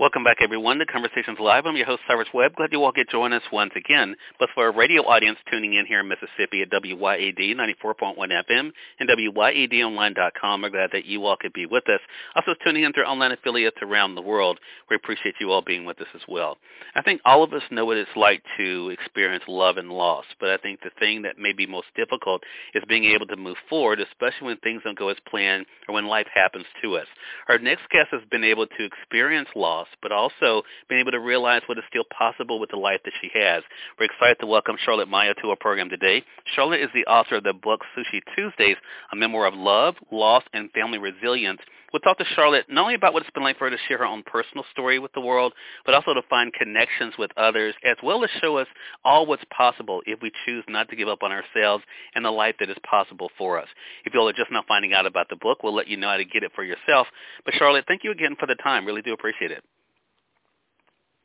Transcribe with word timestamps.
Welcome 0.00 0.22
back, 0.22 0.36
everyone, 0.40 0.78
to 0.78 0.86
Conversations 0.86 1.40
Live. 1.40 1.66
I'm 1.66 1.74
your 1.74 1.84
host, 1.84 2.02
Cyrus 2.06 2.28
Webb. 2.32 2.54
Glad 2.54 2.70
you 2.70 2.84
all 2.84 2.92
could 2.92 3.08
join 3.10 3.32
us 3.32 3.42
once 3.52 3.72
again. 3.74 4.14
But 4.38 4.48
for 4.54 4.66
our 4.66 4.72
radio 4.72 5.02
audience 5.02 5.38
tuning 5.50 5.74
in 5.74 5.86
here 5.86 5.98
in 5.98 6.06
Mississippi 6.06 6.62
at 6.62 6.70
WYAD 6.70 7.56
94.1 7.56 8.16
FM 8.16 8.70
and 9.00 9.08
WYADonline.com, 9.08 10.62
we're 10.62 10.70
glad 10.70 10.90
that 10.92 11.04
you 11.04 11.26
all 11.26 11.36
could 11.36 11.52
be 11.52 11.66
with 11.66 11.88
us. 11.88 11.98
Also 12.36 12.54
tuning 12.62 12.84
in 12.84 12.92
through 12.92 13.06
online 13.06 13.32
affiliates 13.32 13.78
around 13.82 14.14
the 14.14 14.22
world. 14.22 14.60
We 14.88 14.94
appreciate 14.94 15.34
you 15.40 15.50
all 15.50 15.62
being 15.62 15.84
with 15.84 16.00
us 16.00 16.06
as 16.14 16.22
well. 16.28 16.58
I 16.94 17.02
think 17.02 17.20
all 17.24 17.42
of 17.42 17.52
us 17.52 17.64
know 17.72 17.84
what 17.84 17.96
it's 17.96 18.08
like 18.14 18.44
to 18.56 18.90
experience 18.90 19.42
love 19.48 19.78
and 19.78 19.90
loss, 19.90 20.26
but 20.38 20.50
I 20.50 20.58
think 20.58 20.78
the 20.80 20.90
thing 21.00 21.22
that 21.22 21.38
may 21.38 21.52
be 21.52 21.66
most 21.66 21.88
difficult 21.96 22.44
is 22.72 22.84
being 22.88 23.04
able 23.06 23.26
to 23.26 23.36
move 23.36 23.56
forward, 23.68 23.98
especially 23.98 24.46
when 24.46 24.58
things 24.58 24.82
don't 24.84 24.96
go 24.96 25.08
as 25.08 25.16
planned 25.28 25.66
or 25.88 25.94
when 25.96 26.06
life 26.06 26.28
happens 26.32 26.66
to 26.82 26.98
us. 26.98 27.08
Our 27.48 27.58
next 27.58 27.90
guest 27.90 28.10
has 28.12 28.22
been 28.30 28.44
able 28.44 28.68
to 28.68 28.84
experience 28.84 29.48
loss 29.56 29.87
loss, 29.88 29.96
but 30.02 30.12
also 30.12 30.62
being 30.88 31.00
able 31.00 31.12
to 31.12 31.20
realize 31.20 31.62
what 31.66 31.78
is 31.78 31.84
still 31.88 32.04
possible 32.16 32.58
with 32.60 32.70
the 32.70 32.76
life 32.76 33.00
that 33.04 33.12
she 33.20 33.30
has. 33.34 33.62
We're 33.98 34.06
excited 34.06 34.38
to 34.40 34.46
welcome 34.46 34.76
Charlotte 34.84 35.08
Maya 35.08 35.34
to 35.42 35.50
our 35.50 35.56
program 35.56 35.88
today. 35.88 36.22
Charlotte 36.54 36.80
is 36.80 36.90
the 36.94 37.06
author 37.06 37.36
of 37.36 37.44
the 37.44 37.52
book 37.52 37.80
Sushi 37.96 38.20
Tuesdays, 38.36 38.76
a 39.12 39.16
memoir 39.16 39.46
of 39.46 39.54
love, 39.54 39.94
loss, 40.10 40.44
and 40.52 40.70
family 40.72 40.98
resilience. 40.98 41.60
We'll 41.92 42.00
talk 42.00 42.18
to 42.18 42.24
Charlotte 42.36 42.66
not 42.68 42.82
only 42.82 42.94
about 42.94 43.14
what 43.14 43.22
it's 43.22 43.30
been 43.30 43.42
like 43.42 43.56
for 43.56 43.64
her 43.64 43.70
to 43.70 43.82
share 43.88 43.98
her 43.98 44.06
own 44.06 44.22
personal 44.22 44.64
story 44.72 44.98
with 44.98 45.12
the 45.14 45.22
world, 45.22 45.54
but 45.86 45.94
also 45.94 46.12
to 46.12 46.20
find 46.28 46.52
connections 46.52 47.14
with 47.18 47.30
others, 47.38 47.74
as 47.82 47.96
well 48.02 48.22
as 48.24 48.30
show 48.42 48.58
us 48.58 48.66
all 49.04 49.24
what's 49.24 49.44
possible 49.56 50.02
if 50.04 50.20
we 50.20 50.30
choose 50.44 50.64
not 50.68 50.90
to 50.90 50.96
give 50.96 51.08
up 51.08 51.22
on 51.22 51.32
ourselves 51.32 51.84
and 52.14 52.24
the 52.24 52.30
life 52.30 52.56
that 52.60 52.68
is 52.68 52.76
possible 52.88 53.30
for 53.38 53.58
us. 53.58 53.68
If 54.04 54.12
you 54.12 54.20
all 54.20 54.28
are 54.28 54.34
just 54.34 54.52
now 54.52 54.64
finding 54.68 54.92
out 54.92 55.06
about 55.06 55.30
the 55.30 55.36
book, 55.36 55.62
we'll 55.62 55.74
let 55.74 55.88
you 55.88 55.96
know 55.96 56.08
how 56.08 56.18
to 56.18 56.24
get 56.26 56.42
it 56.42 56.52
for 56.54 56.62
yourself. 56.62 57.06
But 57.46 57.54
Charlotte, 57.54 57.86
thank 57.88 58.04
you 58.04 58.10
again 58.10 58.36
for 58.38 58.46
the 58.46 58.56
time. 58.56 58.84
Really 58.84 59.02
do 59.02 59.14
appreciate 59.14 59.50
it. 59.50 59.64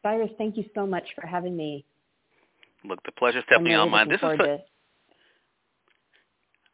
Cyrus, 0.04 0.30
thank 0.38 0.58
you 0.58 0.66
so 0.76 0.86
much 0.86 1.06
for 1.16 1.26
having 1.26 1.56
me. 1.56 1.86
Look, 2.86 3.02
the 3.04 3.14
pleasure 3.14 3.42
stepping 3.48 3.64
really 3.66 3.76
on 3.76 3.90
mine. 3.90 4.10
This 4.10 4.18
is. 4.18 4.38
To... 4.38 4.58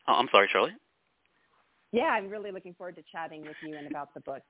Oh, 0.08 0.13
I'm 0.13 0.27
sorry, 0.31 0.49
Charlie. 0.52 0.75
Yeah, 1.91 2.05
I'm 2.05 2.30
really 2.30 2.52
looking 2.52 2.73
forward 2.73 2.95
to 2.95 3.03
chatting 3.11 3.41
with 3.41 3.55
you 3.63 3.77
and 3.77 3.88
about 3.88 4.13
the 4.13 4.19
book. 4.21 4.41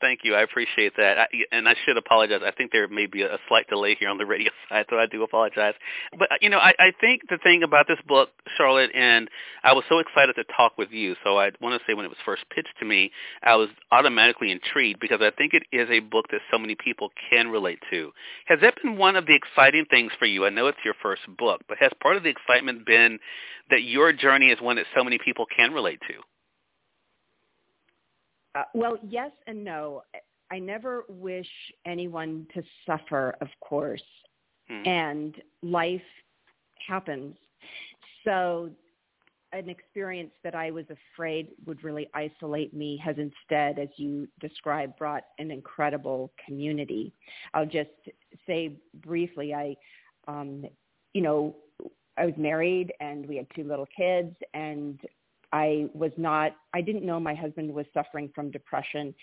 Thank 0.00 0.20
you. 0.24 0.34
I 0.34 0.42
appreciate 0.42 0.94
that. 0.96 1.18
I, 1.18 1.26
and 1.50 1.68
I 1.68 1.74
should 1.84 1.96
apologize. 1.96 2.40
I 2.44 2.50
think 2.50 2.72
there 2.72 2.88
may 2.88 3.06
be 3.06 3.22
a, 3.22 3.38
slight 3.48 3.68
delay 3.68 3.96
here 3.98 4.08
on 4.08 4.18
the 4.18 4.26
radio 4.26 4.50
side, 4.68 4.86
so 4.90 4.98
I 4.98 5.06
do 5.06 5.22
apologize. 5.22 5.74
But 6.18 6.28
you 6.40 6.50
know, 6.50 6.58
I, 6.58 6.74
I 6.78 6.92
think 7.00 7.22
the 7.28 7.38
thing 7.38 7.62
about 7.62 7.86
this 7.88 7.98
book, 8.06 8.30
Charlotte, 8.56 8.90
and 8.94 9.28
I 9.64 9.72
was 9.72 9.84
so 9.88 9.98
excited 9.98 10.34
to 10.34 10.44
talk 10.56 10.78
with 10.78 10.90
you. 10.90 11.16
So 11.24 11.38
I 11.38 11.50
want 11.60 11.80
to 11.80 11.84
say 11.86 11.94
when 11.94 12.04
it 12.04 12.08
was 12.08 12.18
first 12.24 12.44
pitched 12.54 12.74
to 12.80 12.84
me, 12.84 13.10
I 13.42 13.56
was 13.56 13.68
automatically 13.90 14.50
intrigued 14.50 15.00
because 15.00 15.20
I 15.20 15.30
think 15.30 15.54
it 15.54 15.64
is 15.72 15.88
a 15.90 16.00
book 16.00 16.26
that 16.30 16.40
so 16.50 16.58
many 16.58 16.74
people 16.74 17.10
can 17.30 17.48
relate 17.48 17.78
to. 17.90 18.12
Has 18.46 18.60
that 18.62 18.74
been 18.82 18.96
one 18.96 19.16
of 19.16 19.26
the 19.26 19.34
exciting 19.34 19.86
things 19.90 20.12
for 20.18 20.26
you? 20.26 20.46
I 20.46 20.50
know 20.50 20.66
it's 20.66 20.78
your 20.84 20.94
first 21.02 21.22
book, 21.38 21.62
but 21.68 21.78
has 21.78 21.90
part 22.00 22.16
of 22.16 22.22
the 22.22 22.30
excitement 22.30 22.86
been 22.86 23.18
that 23.70 23.82
your 23.82 24.12
journey 24.12 24.50
is 24.50 24.60
one 24.60 24.76
that 24.76 24.86
so 24.96 25.04
many 25.04 25.18
people 25.18 25.46
can 25.54 25.72
relate 25.72 26.00
to? 26.08 26.14
Uh, 28.54 28.64
well, 28.74 28.98
yes 29.08 29.30
and 29.46 29.64
no. 29.64 30.02
I 30.50 30.58
never 30.58 31.04
wish 31.08 31.48
anyone 31.86 32.46
to 32.54 32.62
suffer, 32.84 33.34
of 33.40 33.48
course, 33.60 34.02
hmm. 34.68 34.86
and 34.86 35.34
life 35.62 36.02
happens. 36.86 37.36
So 38.24 38.70
an 39.52 39.68
experience 39.68 40.32
that 40.44 40.54
I 40.54 40.70
was 40.70 40.84
afraid 40.90 41.48
would 41.66 41.82
really 41.84 42.08
isolate 42.14 42.74
me 42.74 43.00
has 43.04 43.16
instead, 43.18 43.78
as 43.78 43.88
you 43.96 44.28
described, 44.40 44.98
brought 44.98 45.24
an 45.38 45.50
incredible 45.50 46.32
community. 46.44 47.12
I'll 47.52 47.66
just 47.66 47.90
say 48.46 48.76
briefly, 49.02 49.54
I, 49.54 49.76
um, 50.26 50.64
you 51.12 51.20
know, 51.20 51.56
I 52.16 52.26
was 52.26 52.34
married 52.36 52.92
and 53.00 53.26
we 53.26 53.36
had 53.36 53.46
two 53.54 53.64
little 53.64 53.88
kids 53.94 54.34
and 54.54 54.98
I 55.52 55.86
was 55.92 56.12
not, 56.16 56.52
I 56.72 56.80
didn't 56.80 57.04
know 57.04 57.20
my 57.20 57.34
husband 57.34 57.72
was 57.72 57.86
suffering 57.92 58.30
from 58.34 58.50
depression. 58.50 59.14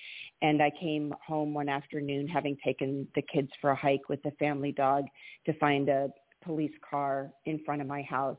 And 0.42 0.62
I 0.62 0.72
came 0.80 1.14
home 1.26 1.54
one 1.54 1.70
afternoon 1.70 2.28
having 2.28 2.58
taken 2.64 3.08
the 3.16 3.24
kids 3.24 3.50
for 3.60 3.72
a 3.72 3.76
hike 3.76 4.10
with 4.10 4.22
the 4.24 4.32
family 4.32 4.72
dog 4.72 5.06
to 5.46 5.54
find 5.54 5.90
a 5.90 6.10
police 6.44 6.74
car 6.88 7.32
in 7.46 7.60
front 7.66 7.82
of 7.82 7.88
my 7.88 8.04
house. 8.04 8.38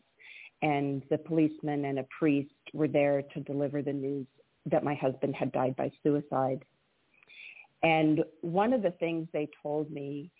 And 0.62 1.02
the 1.10 1.18
policeman 1.18 1.86
and 1.86 1.98
a 1.98 2.06
priest 2.16 2.54
were 2.72 2.88
there 2.88 3.22
to 3.34 3.40
deliver 3.40 3.82
the 3.82 3.92
news 3.92 4.26
that 4.66 4.84
my 4.84 4.94
husband 4.94 5.34
had 5.34 5.52
died 5.52 5.74
by 5.76 5.90
suicide. 6.02 6.64
And 7.82 8.22
one 8.42 8.72
of 8.72 8.82
the 8.82 8.90
things 8.92 9.26
they 9.32 9.48
told 9.62 9.90
me 9.90 10.30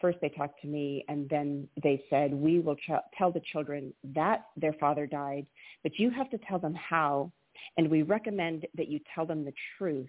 first 0.00 0.18
they 0.20 0.28
talked 0.28 0.60
to 0.62 0.66
me 0.66 1.04
and 1.08 1.28
then 1.28 1.68
they 1.82 2.02
said, 2.10 2.32
we 2.32 2.60
will 2.60 2.76
ch- 2.76 2.90
tell 3.16 3.30
the 3.30 3.42
children 3.52 3.92
that 4.14 4.46
their 4.56 4.72
father 4.74 5.06
died, 5.06 5.46
but 5.82 5.98
you 5.98 6.10
have 6.10 6.30
to 6.30 6.38
tell 6.38 6.58
them 6.58 6.74
how. 6.74 7.30
And 7.76 7.90
we 7.90 8.02
recommend 8.02 8.66
that 8.76 8.88
you 8.88 9.00
tell 9.14 9.26
them 9.26 9.44
the 9.44 9.52
truth 9.76 10.08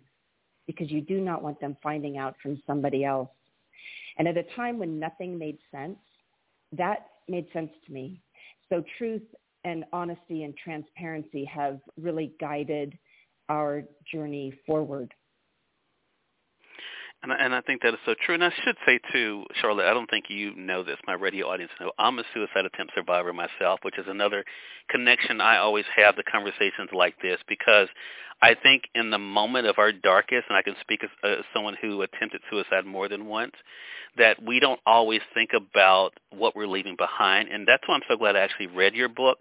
because 0.68 0.90
you 0.90 1.01
do 1.01 1.19
not 1.19 1.44
want 1.44 1.59
them 1.59 1.75
finding 1.84 2.18
out 2.18 2.35
from 2.41 2.62
somebody 2.66 3.03
else. 3.03 3.30
And 4.18 4.28
at 4.28 4.38
a 4.38 4.44
time 4.56 4.78
when 4.78 5.00
nothing 5.00 5.38
made 5.38 5.57
sense, 5.72 5.97
that 6.74 7.07
made 7.28 7.47
sense 7.51 7.72
to 7.85 7.94
me. 7.94 8.22
So 8.69 8.84
truth 8.97 9.24
and 9.63 9.84
honesty 9.91 10.44
and 10.44 10.56
transparency 10.57 11.46
have 11.46 11.80
really 12.00 12.34
guided 12.40 12.97
our 13.50 13.84
journey 14.12 14.53
forward. 14.66 15.13
And, 17.23 17.31
and 17.31 17.53
I 17.53 17.61
think 17.61 17.81
that 17.83 17.93
is 17.93 17.99
so 18.05 18.15
true. 18.25 18.35
And 18.35 18.43
I 18.43 18.51
should 18.63 18.77
say 18.85 18.99
too, 19.11 19.45
Charlotte, 19.59 19.85
I 19.85 19.93
don't 19.93 20.09
think 20.09 20.25
you 20.29 20.55
know 20.55 20.83
this. 20.83 20.97
My 21.05 21.13
radio 21.13 21.47
audience 21.47 21.71
know 21.79 21.91
I'm 21.99 22.19
a 22.19 22.23
suicide 22.33 22.65
attempt 22.65 22.93
survivor 22.95 23.33
myself, 23.33 23.79
which 23.83 23.97
is 23.97 24.05
another 24.07 24.43
connection 24.89 25.39
I 25.39 25.57
always 25.57 25.85
have 25.95 26.15
to 26.15 26.23
conversations 26.23 26.89
like 26.91 27.15
this 27.21 27.39
because 27.47 27.87
I 28.41 28.55
think 28.55 28.83
in 28.95 29.11
the 29.11 29.19
moment 29.19 29.67
of 29.67 29.77
our 29.77 29.91
darkest, 29.91 30.45
and 30.49 30.57
I 30.57 30.63
can 30.63 30.75
speak 30.81 31.03
as 31.03 31.09
uh, 31.23 31.43
someone 31.53 31.77
who 31.79 32.01
attempted 32.01 32.41
suicide 32.49 32.85
more 32.85 33.07
than 33.07 33.27
once, 33.27 33.53
that 34.17 34.41
we 34.41 34.59
don't 34.59 34.79
always 34.85 35.21
think 35.33 35.51
about 35.53 36.13
what 36.31 36.55
we're 36.55 36.67
leaving 36.67 36.95
behind. 36.95 37.49
And 37.49 37.67
that's 37.67 37.83
why 37.88 37.95
I'm 37.95 38.01
so 38.09 38.17
glad 38.17 38.35
I 38.35 38.39
actually 38.39 38.67
read 38.67 38.95
your 38.95 39.09
book 39.09 39.38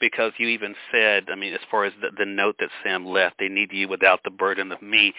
because 0.00 0.32
you 0.36 0.48
even 0.48 0.74
said, 0.92 1.28
I 1.32 1.34
mean, 1.34 1.54
as 1.54 1.60
far 1.70 1.84
as 1.86 1.94
the, 2.02 2.10
the 2.16 2.26
note 2.26 2.56
that 2.58 2.68
Sam 2.84 3.06
left, 3.06 3.36
they 3.38 3.48
need 3.48 3.72
you 3.72 3.88
without 3.88 4.20
the 4.22 4.30
burden 4.30 4.70
of 4.70 4.82
me 4.82 5.14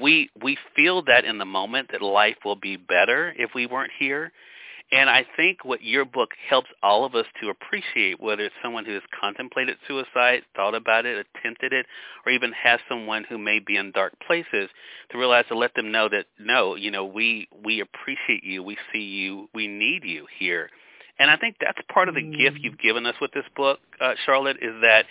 we 0.00 0.30
we 0.42 0.56
feel 0.74 1.02
that 1.02 1.24
in 1.24 1.38
the 1.38 1.44
moment 1.44 1.90
that 1.92 2.02
life 2.02 2.36
will 2.44 2.56
be 2.56 2.76
better 2.76 3.34
if 3.36 3.50
we 3.54 3.66
weren't 3.66 3.92
here. 3.98 4.32
And 4.90 5.08
I 5.08 5.24
think 5.36 5.64
what 5.64 5.82
your 5.82 6.04
book 6.04 6.32
helps 6.50 6.68
all 6.82 7.06
of 7.06 7.14
us 7.14 7.24
to 7.40 7.48
appreciate, 7.48 8.20
whether 8.20 8.42
it's 8.42 8.54
someone 8.62 8.84
who 8.84 8.92
has 8.92 9.02
contemplated 9.18 9.78
suicide, 9.88 10.42
thought 10.54 10.74
about 10.74 11.06
it, 11.06 11.26
attempted 11.34 11.72
it, 11.72 11.86
or 12.26 12.32
even 12.32 12.52
has 12.52 12.78
someone 12.90 13.24
who 13.26 13.38
may 13.38 13.58
be 13.58 13.78
in 13.78 13.90
dark 13.92 14.12
places, 14.26 14.68
to 15.10 15.16
realize 15.16 15.46
to 15.48 15.56
let 15.56 15.74
them 15.74 15.92
know 15.92 16.10
that 16.10 16.26
no, 16.38 16.74
you 16.74 16.90
know, 16.90 17.06
we 17.06 17.48
we 17.64 17.80
appreciate 17.80 18.44
you, 18.44 18.62
we 18.62 18.76
see 18.92 19.00
you, 19.00 19.48
we 19.54 19.66
need 19.66 20.04
you 20.04 20.26
here. 20.38 20.68
And 21.18 21.30
I 21.30 21.36
think 21.36 21.56
that's 21.60 21.78
part 21.92 22.08
of 22.08 22.14
the 22.14 22.22
mm. 22.22 22.36
gift 22.36 22.58
you've 22.60 22.78
given 22.78 23.06
us 23.06 23.14
with 23.20 23.32
this 23.32 23.44
book, 23.56 23.78
uh, 24.00 24.14
Charlotte, 24.26 24.58
is 24.60 24.74
that 24.82 25.06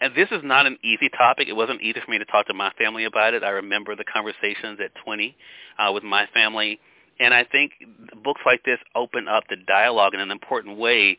and 0.00 0.14
this 0.14 0.28
is 0.30 0.42
not 0.44 0.66
an 0.66 0.78
easy 0.84 1.08
topic. 1.08 1.48
It 1.48 1.54
wasn't 1.54 1.80
easy 1.80 2.00
for 2.04 2.10
me 2.10 2.18
to 2.18 2.24
talk 2.24 2.46
to 2.46 2.54
my 2.54 2.70
family 2.78 3.04
about 3.04 3.34
it. 3.34 3.42
I 3.42 3.50
remember 3.50 3.96
the 3.96 4.04
conversations 4.04 4.78
at 4.84 4.90
20 5.04 5.36
uh, 5.78 5.92
with 5.92 6.02
my 6.02 6.26
family. 6.34 6.78
And 7.18 7.32
I 7.32 7.44
think 7.44 7.72
books 8.22 8.42
like 8.44 8.62
this 8.64 8.78
open 8.94 9.26
up 9.26 9.44
the 9.48 9.56
dialogue 9.56 10.12
in 10.12 10.20
an 10.20 10.30
important 10.30 10.76
way. 10.76 11.16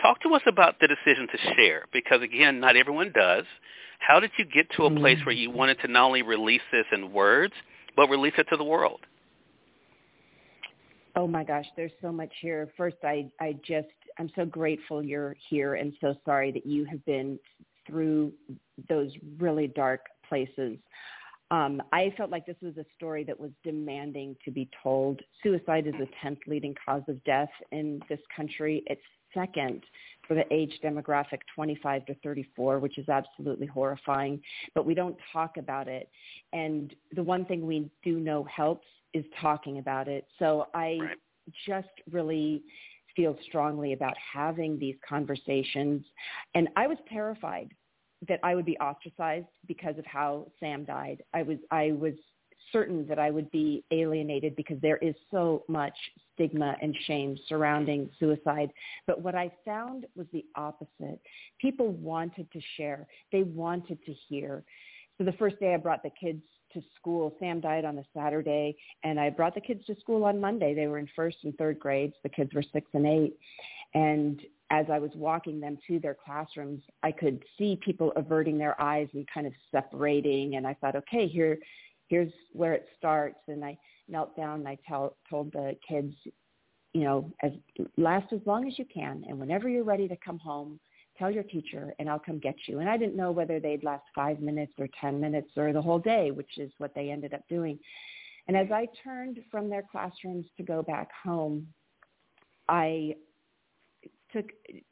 Talk 0.00 0.22
to 0.22 0.34
us 0.34 0.42
about 0.46 0.80
the 0.80 0.88
decision 0.88 1.28
to 1.28 1.54
share, 1.54 1.84
because 1.92 2.22
again, 2.22 2.60
not 2.60 2.76
everyone 2.76 3.12
does. 3.14 3.44
How 3.98 4.20
did 4.20 4.30
you 4.38 4.44
get 4.44 4.70
to 4.76 4.84
a 4.84 4.94
place 4.94 5.18
where 5.24 5.34
you 5.34 5.50
wanted 5.50 5.80
to 5.80 5.88
not 5.88 6.06
only 6.06 6.22
release 6.22 6.62
this 6.70 6.84
in 6.92 7.12
words, 7.12 7.54
but 7.96 8.08
release 8.08 8.34
it 8.38 8.46
to 8.50 8.56
the 8.56 8.64
world? 8.64 9.00
Oh 11.16 11.26
my 11.26 11.44
gosh, 11.44 11.64
there's 11.76 11.92
so 12.02 12.12
much 12.12 12.30
here. 12.42 12.68
First, 12.76 12.96
I, 13.02 13.30
I 13.40 13.56
just, 13.66 13.88
I'm 14.18 14.30
so 14.36 14.44
grateful 14.44 15.02
you're 15.02 15.34
here 15.48 15.74
and 15.74 15.94
so 16.00 16.14
sorry 16.26 16.52
that 16.52 16.66
you 16.66 16.84
have 16.84 17.02
been 17.06 17.38
through 17.86 18.32
those 18.88 19.10
really 19.38 19.68
dark 19.68 20.06
places. 20.28 20.78
Um, 21.50 21.80
I 21.92 22.12
felt 22.16 22.30
like 22.30 22.44
this 22.44 22.56
was 22.60 22.76
a 22.76 22.84
story 22.96 23.22
that 23.24 23.38
was 23.38 23.50
demanding 23.62 24.36
to 24.44 24.50
be 24.50 24.68
told. 24.82 25.20
Suicide 25.42 25.86
is 25.86 25.94
the 25.98 26.08
10th 26.24 26.40
leading 26.48 26.74
cause 26.84 27.02
of 27.08 27.22
death 27.24 27.50
in 27.70 28.00
this 28.08 28.18
country. 28.34 28.82
It's 28.86 29.00
second 29.32 29.84
for 30.26 30.34
the 30.34 30.44
age 30.52 30.72
demographic 30.82 31.40
25 31.54 32.06
to 32.06 32.14
34, 32.16 32.78
which 32.80 32.98
is 32.98 33.08
absolutely 33.08 33.66
horrifying, 33.66 34.40
but 34.74 34.84
we 34.84 34.94
don't 34.94 35.16
talk 35.32 35.56
about 35.56 35.86
it. 35.86 36.08
And 36.52 36.94
the 37.14 37.22
one 37.22 37.44
thing 37.44 37.66
we 37.66 37.90
do 38.02 38.18
know 38.18 38.44
helps 38.44 38.86
is 39.14 39.24
talking 39.40 39.78
about 39.78 40.08
it. 40.08 40.26
So 40.38 40.66
I 40.74 40.98
right. 41.00 41.16
just 41.66 41.88
really 42.10 42.62
feel 43.16 43.36
strongly 43.48 43.94
about 43.94 44.14
having 44.32 44.78
these 44.78 44.94
conversations. 45.08 46.04
And 46.54 46.68
I 46.76 46.86
was 46.86 46.98
terrified 47.08 47.72
that 48.28 48.40
I 48.42 48.54
would 48.54 48.66
be 48.66 48.78
ostracized 48.78 49.46
because 49.66 49.98
of 49.98 50.06
how 50.06 50.46
Sam 50.60 50.84
died. 50.84 51.22
I 51.34 51.42
was 51.42 51.58
I 51.70 51.92
was 51.92 52.14
certain 52.72 53.06
that 53.08 53.18
I 53.18 53.30
would 53.30 53.50
be 53.50 53.84
alienated 53.90 54.56
because 54.56 54.78
there 54.80 54.96
is 54.98 55.14
so 55.30 55.64
much 55.68 55.94
stigma 56.34 56.76
and 56.82 56.94
shame 57.06 57.36
surrounding 57.48 58.10
suicide. 58.18 58.70
But 59.06 59.22
what 59.22 59.34
I 59.34 59.50
found 59.64 60.06
was 60.16 60.26
the 60.32 60.44
opposite. 60.56 61.20
People 61.60 61.92
wanted 61.92 62.50
to 62.52 62.60
share. 62.76 63.06
They 63.32 63.42
wanted 63.42 63.98
to 64.04 64.12
hear. 64.28 64.64
So 65.18 65.24
the 65.24 65.32
first 65.32 65.58
day 65.60 65.74
I 65.74 65.76
brought 65.78 66.02
the 66.02 66.10
kids 66.20 66.42
to 66.76 66.82
school, 66.98 67.34
Sam 67.40 67.60
died 67.60 67.84
on 67.84 67.98
a 67.98 68.04
Saturday, 68.14 68.76
and 69.02 69.18
I 69.18 69.30
brought 69.30 69.54
the 69.54 69.60
kids 69.60 69.84
to 69.86 69.96
school 70.00 70.24
on 70.24 70.40
Monday. 70.40 70.74
They 70.74 70.86
were 70.86 70.98
in 70.98 71.08
first 71.16 71.38
and 71.44 71.56
third 71.56 71.78
grades. 71.80 72.14
The 72.22 72.28
kids 72.28 72.54
were 72.54 72.62
six 72.72 72.86
and 72.92 73.06
eight. 73.06 73.36
And 73.94 74.40
as 74.70 74.86
I 74.92 74.98
was 74.98 75.10
walking 75.14 75.58
them 75.58 75.78
to 75.86 75.98
their 75.98 76.14
classrooms, 76.14 76.82
I 77.02 77.12
could 77.12 77.42
see 77.56 77.80
people 77.84 78.12
averting 78.16 78.58
their 78.58 78.80
eyes 78.80 79.08
and 79.14 79.26
kind 79.32 79.46
of 79.46 79.52
separating. 79.70 80.56
And 80.56 80.66
I 80.66 80.74
thought, 80.74 80.96
okay, 80.96 81.26
here, 81.26 81.58
here's 82.08 82.32
where 82.52 82.74
it 82.74 82.86
starts. 82.98 83.38
And 83.48 83.64
I 83.64 83.78
knelt 84.08 84.36
down 84.36 84.60
and 84.60 84.68
I 84.68 84.76
tell, 84.86 85.16
told 85.30 85.52
the 85.52 85.76
kids, 85.88 86.14
you 86.92 87.04
know, 87.04 87.32
as 87.42 87.52
last 87.96 88.32
as 88.32 88.40
long 88.44 88.66
as 88.66 88.78
you 88.78 88.84
can, 88.92 89.24
and 89.28 89.38
whenever 89.38 89.68
you're 89.68 89.84
ready 89.84 90.08
to 90.08 90.16
come 90.16 90.38
home, 90.38 90.78
tell 91.18 91.30
your 91.30 91.42
teacher 91.42 91.94
and 91.98 92.08
I'll 92.08 92.18
come 92.18 92.38
get 92.38 92.56
you. 92.66 92.80
And 92.80 92.88
I 92.88 92.96
didn't 92.96 93.16
know 93.16 93.30
whether 93.32 93.60
they'd 93.60 93.84
last 93.84 94.04
five 94.14 94.40
minutes 94.40 94.72
or 94.78 94.88
10 95.00 95.20
minutes 95.20 95.50
or 95.56 95.72
the 95.72 95.82
whole 95.82 95.98
day, 95.98 96.30
which 96.30 96.58
is 96.58 96.70
what 96.78 96.94
they 96.94 97.10
ended 97.10 97.34
up 97.34 97.42
doing. 97.48 97.78
And 98.48 98.56
as 98.56 98.70
I 98.70 98.88
turned 99.02 99.40
from 99.50 99.68
their 99.68 99.82
classrooms 99.90 100.46
to 100.56 100.62
go 100.62 100.82
back 100.82 101.08
home, 101.24 101.66
I 102.68 103.16
took 104.32 104.46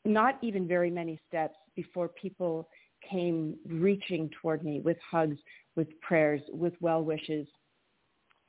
not 0.04 0.38
even 0.42 0.66
very 0.66 0.90
many 0.90 1.20
steps 1.28 1.56
before 1.76 2.08
people 2.08 2.68
came 3.08 3.56
reaching 3.66 4.30
toward 4.40 4.64
me 4.64 4.80
with 4.80 4.96
hugs, 5.10 5.36
with 5.76 5.88
prayers, 6.00 6.40
with 6.48 6.74
well 6.80 7.02
wishes. 7.02 7.46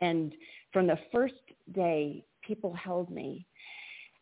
And 0.02 0.34
from 0.72 0.88
the 0.88 1.00
first 1.12 1.34
day, 1.74 2.24
people 2.42 2.74
held 2.74 3.10
me. 3.10 3.46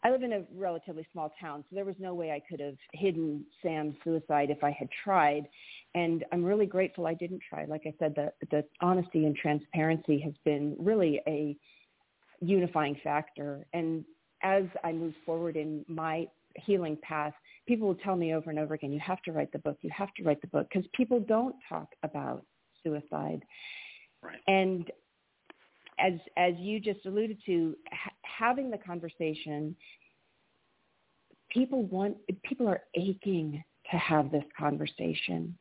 I 0.05 0.11
live 0.11 0.23
in 0.23 0.33
a 0.33 0.43
relatively 0.53 1.07
small 1.13 1.33
town, 1.39 1.63
so 1.69 1.75
there 1.75 1.85
was 1.85 1.95
no 1.97 2.13
way 2.13 2.31
I 2.31 2.41
could 2.49 2.59
have 2.59 2.75
hidden 2.91 3.45
Sam's 3.61 3.95
suicide 4.03 4.49
if 4.49 4.63
I 4.63 4.71
had 4.71 4.89
tried. 5.03 5.47
And 5.95 6.25
I'm 6.33 6.43
really 6.43 6.65
grateful 6.65 7.07
I 7.07 7.13
didn't 7.13 7.41
try. 7.47 7.65
Like 7.65 7.83
I 7.85 7.93
said, 7.99 8.13
the, 8.15 8.31
the 8.51 8.65
honesty 8.81 9.25
and 9.25 9.35
transparency 9.35 10.19
has 10.19 10.33
been 10.43 10.75
really 10.77 11.21
a 11.25 11.55
unifying 12.41 12.99
factor. 13.01 13.65
And 13.73 14.03
as 14.41 14.63
I 14.83 14.91
move 14.91 15.13
forward 15.25 15.55
in 15.55 15.85
my 15.87 16.27
healing 16.55 16.97
path, 17.01 17.33
people 17.65 17.87
will 17.87 17.95
tell 17.95 18.17
me 18.17 18.33
over 18.33 18.49
and 18.49 18.59
over 18.59 18.73
again, 18.73 18.91
you 18.91 18.99
have 18.99 19.21
to 19.23 19.31
write 19.31 19.51
the 19.53 19.59
book, 19.59 19.77
you 19.81 19.89
have 19.95 20.13
to 20.15 20.23
write 20.23 20.41
the 20.41 20.47
book, 20.47 20.67
because 20.71 20.87
people 20.93 21.19
don't 21.21 21.55
talk 21.69 21.87
about 22.03 22.45
suicide. 22.83 23.41
Right. 24.21 24.39
And 24.47 24.91
as 25.99 26.13
as 26.37 26.53
you 26.57 26.79
just 26.79 27.05
alluded 27.05 27.37
to, 27.45 27.75
having 28.37 28.69
the 28.69 28.77
conversation, 28.77 29.75
people 31.49 31.83
want 31.83 32.17
people 32.43 32.67
are 32.67 32.83
aching 32.95 33.63
to 33.91 33.97
have 33.97 34.31
this 34.31 34.45
conversation, 34.57 35.57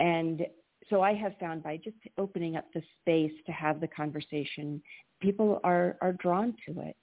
and 0.00 0.46
so 0.90 1.00
I 1.00 1.14
have 1.14 1.32
found 1.38 1.62
by 1.62 1.76
just 1.76 1.96
opening 2.18 2.56
up 2.56 2.66
the 2.74 2.82
space 3.00 3.32
to 3.46 3.52
have 3.52 3.80
the 3.80 3.88
conversation, 3.88 4.82
people 5.20 5.60
are 5.64 5.96
are 6.00 6.12
drawn 6.12 6.54
to 6.66 6.80
it 6.80 6.96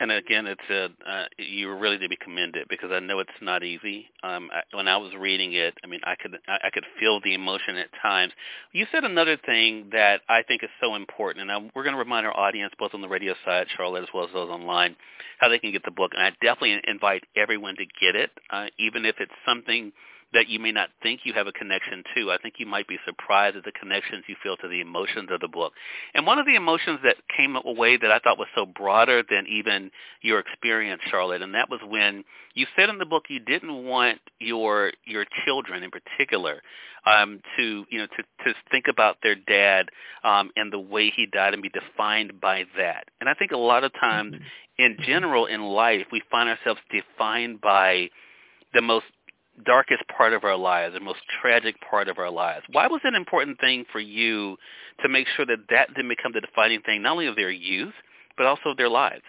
and 0.00 0.10
again, 0.10 0.46
it's 0.46 0.60
a 0.70 0.86
uh, 1.08 1.24
you're 1.36 1.78
really 1.78 1.98
to 1.98 2.08
be 2.08 2.16
commended 2.16 2.66
because 2.70 2.90
I 2.90 3.00
know 3.00 3.18
it's 3.18 3.30
not 3.42 3.62
easy. 3.62 4.06
Um, 4.22 4.48
I, 4.52 4.62
when 4.74 4.88
I 4.88 4.96
was 4.96 5.12
reading 5.18 5.52
it, 5.52 5.74
I 5.84 5.86
mean, 5.86 6.00
I 6.04 6.14
could 6.16 6.38
I, 6.48 6.58
I 6.64 6.70
could 6.70 6.84
feel 6.98 7.20
the 7.22 7.34
emotion 7.34 7.76
at 7.76 7.88
times. 8.00 8.32
You 8.72 8.86
said 8.90 9.04
another 9.04 9.36
thing 9.36 9.90
that 9.92 10.22
I 10.28 10.42
think 10.42 10.64
is 10.64 10.70
so 10.80 10.94
important, 10.94 11.42
and 11.42 11.52
I, 11.52 11.70
we're 11.74 11.84
going 11.84 11.94
to 11.94 11.98
remind 11.98 12.26
our 12.26 12.36
audience, 12.36 12.72
both 12.78 12.94
on 12.94 13.02
the 13.02 13.08
radio 13.08 13.34
side, 13.44 13.66
Charlotte, 13.76 14.02
as 14.02 14.08
well 14.14 14.24
as 14.24 14.32
those 14.32 14.48
online, 14.48 14.96
how 15.38 15.48
they 15.48 15.58
can 15.58 15.70
get 15.70 15.84
the 15.84 15.90
book. 15.90 16.12
And 16.14 16.22
I 16.22 16.30
definitely 16.42 16.80
invite 16.84 17.24
everyone 17.36 17.76
to 17.76 17.84
get 18.00 18.16
it, 18.16 18.30
uh, 18.50 18.66
even 18.78 19.04
if 19.04 19.16
it's 19.20 19.32
something 19.46 19.92
that 20.32 20.48
you 20.48 20.58
may 20.58 20.72
not 20.72 20.90
think 21.02 21.20
you 21.24 21.32
have 21.32 21.46
a 21.46 21.52
connection 21.52 22.04
to. 22.14 22.30
I 22.30 22.38
think 22.38 22.54
you 22.58 22.66
might 22.66 22.86
be 22.86 22.98
surprised 23.04 23.56
at 23.56 23.64
the 23.64 23.72
connections 23.72 24.24
you 24.28 24.36
feel 24.42 24.56
to 24.58 24.68
the 24.68 24.80
emotions 24.80 25.28
of 25.32 25.40
the 25.40 25.48
book. 25.48 25.72
And 26.14 26.26
one 26.26 26.38
of 26.38 26.46
the 26.46 26.54
emotions 26.54 27.00
that 27.04 27.16
came 27.36 27.56
away 27.56 27.96
that 27.96 28.10
I 28.10 28.18
thought 28.18 28.38
was 28.38 28.48
so 28.54 28.66
broader 28.66 29.22
than 29.28 29.46
even 29.48 29.90
your 30.22 30.38
experience, 30.38 31.02
Charlotte, 31.10 31.42
and 31.42 31.54
that 31.54 31.68
was 31.68 31.80
when 31.86 32.24
you 32.54 32.66
said 32.76 32.88
in 32.88 32.98
the 32.98 33.06
book 33.06 33.24
you 33.28 33.40
didn't 33.40 33.84
want 33.84 34.18
your 34.38 34.92
your 35.04 35.24
children 35.44 35.82
in 35.82 35.90
particular 35.90 36.62
um, 37.06 37.40
to 37.56 37.84
you 37.90 37.98
know 37.98 38.06
to 38.06 38.22
to 38.44 38.54
think 38.70 38.86
about 38.88 39.16
their 39.22 39.34
dad 39.34 39.88
um, 40.24 40.50
and 40.56 40.72
the 40.72 40.78
way 40.78 41.10
he 41.14 41.26
died 41.26 41.54
and 41.54 41.62
be 41.62 41.70
defined 41.70 42.40
by 42.40 42.64
that. 42.76 43.08
And 43.20 43.28
I 43.28 43.34
think 43.34 43.52
a 43.52 43.56
lot 43.56 43.84
of 43.84 43.92
times, 43.94 44.34
mm-hmm. 44.34 44.82
in 44.82 44.96
general 45.04 45.46
in 45.46 45.62
life, 45.62 46.06
we 46.12 46.22
find 46.30 46.48
ourselves 46.48 46.80
defined 46.90 47.60
by 47.60 48.10
the 48.72 48.82
most 48.82 49.06
darkest 49.64 50.02
part 50.16 50.32
of 50.32 50.44
our 50.44 50.56
lives, 50.56 50.94
the 50.94 51.00
most 51.00 51.20
tragic 51.40 51.76
part 51.88 52.08
of 52.08 52.18
our 52.18 52.30
lives. 52.30 52.64
Why 52.70 52.86
was 52.86 53.00
it 53.04 53.08
an 53.08 53.14
important 53.14 53.60
thing 53.60 53.84
for 53.92 54.00
you 54.00 54.56
to 55.02 55.08
make 55.08 55.26
sure 55.36 55.46
that 55.46 55.58
that 55.70 55.88
didn't 55.94 56.08
become 56.08 56.32
the 56.32 56.40
defining 56.40 56.80
thing, 56.82 57.02
not 57.02 57.12
only 57.12 57.26
of 57.26 57.36
their 57.36 57.50
youth, 57.50 57.94
but 58.36 58.46
also 58.46 58.70
of 58.70 58.76
their 58.76 58.88
lives? 58.88 59.22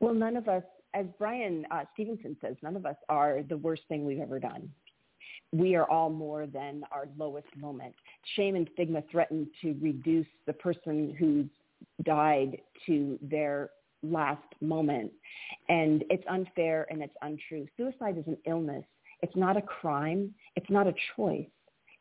Well, 0.00 0.14
none 0.14 0.36
of 0.36 0.48
us, 0.48 0.64
as 0.92 1.06
Bryan 1.18 1.66
uh, 1.70 1.84
Stevenson 1.94 2.36
says, 2.40 2.56
none 2.62 2.76
of 2.76 2.84
us 2.84 2.96
are 3.08 3.42
the 3.48 3.56
worst 3.56 3.82
thing 3.88 4.04
we've 4.04 4.20
ever 4.20 4.38
done. 4.38 4.70
We 5.52 5.76
are 5.76 5.88
all 5.88 6.10
more 6.10 6.46
than 6.46 6.82
our 6.90 7.06
lowest 7.16 7.46
moment. 7.56 7.94
Shame 8.36 8.56
and 8.56 8.68
stigma 8.74 9.02
threaten 9.10 9.48
to 9.62 9.76
reduce 9.80 10.26
the 10.46 10.52
person 10.52 11.14
who's 11.18 11.46
died 12.04 12.58
to 12.86 13.18
their 13.22 13.70
last 14.04 14.46
moment. 14.60 15.12
And 15.68 16.04
it's 16.10 16.24
unfair 16.28 16.86
and 16.90 17.02
it's 17.02 17.14
untrue. 17.22 17.66
Suicide 17.76 18.18
is 18.18 18.26
an 18.26 18.36
illness. 18.46 18.84
It's 19.22 19.36
not 19.36 19.56
a 19.56 19.62
crime. 19.62 20.34
It's 20.56 20.70
not 20.70 20.86
a 20.86 20.94
choice. 21.16 21.46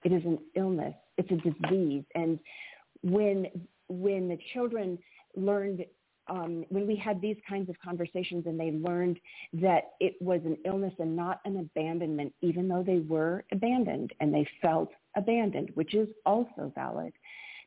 It 0.04 0.12
is 0.12 0.24
an 0.26 0.40
illness. 0.56 0.94
It's 1.18 1.32
a 1.32 1.36
disease. 1.36 2.04
And 2.16 2.40
when 3.02 3.48
when 3.88 4.28
the 4.28 4.38
children 4.54 4.98
learned 5.36 5.86
um, 6.28 6.66
when 6.70 6.88
we 6.88 6.96
had 6.96 7.22
these 7.22 7.36
kinds 7.48 7.70
of 7.70 7.76
conversations 7.84 8.46
and 8.46 8.58
they 8.58 8.72
learned 8.72 9.20
that 9.54 9.92
it 10.00 10.16
was 10.22 10.40
an 10.46 10.58
illness 10.66 10.94
and 11.00 11.16
not 11.16 11.42
an 11.44 11.58
abandonment, 11.58 12.34
even 12.42 12.68
though 12.68 12.84
they 12.84 13.00
were 13.00 13.44
abandoned 13.52 14.14
and 14.22 14.34
they 14.34 14.48
felt 14.62 14.90
abandoned, 15.18 15.70
which 15.74 15.94
is 15.94 16.08
also 16.26 16.72
valid. 16.76 17.12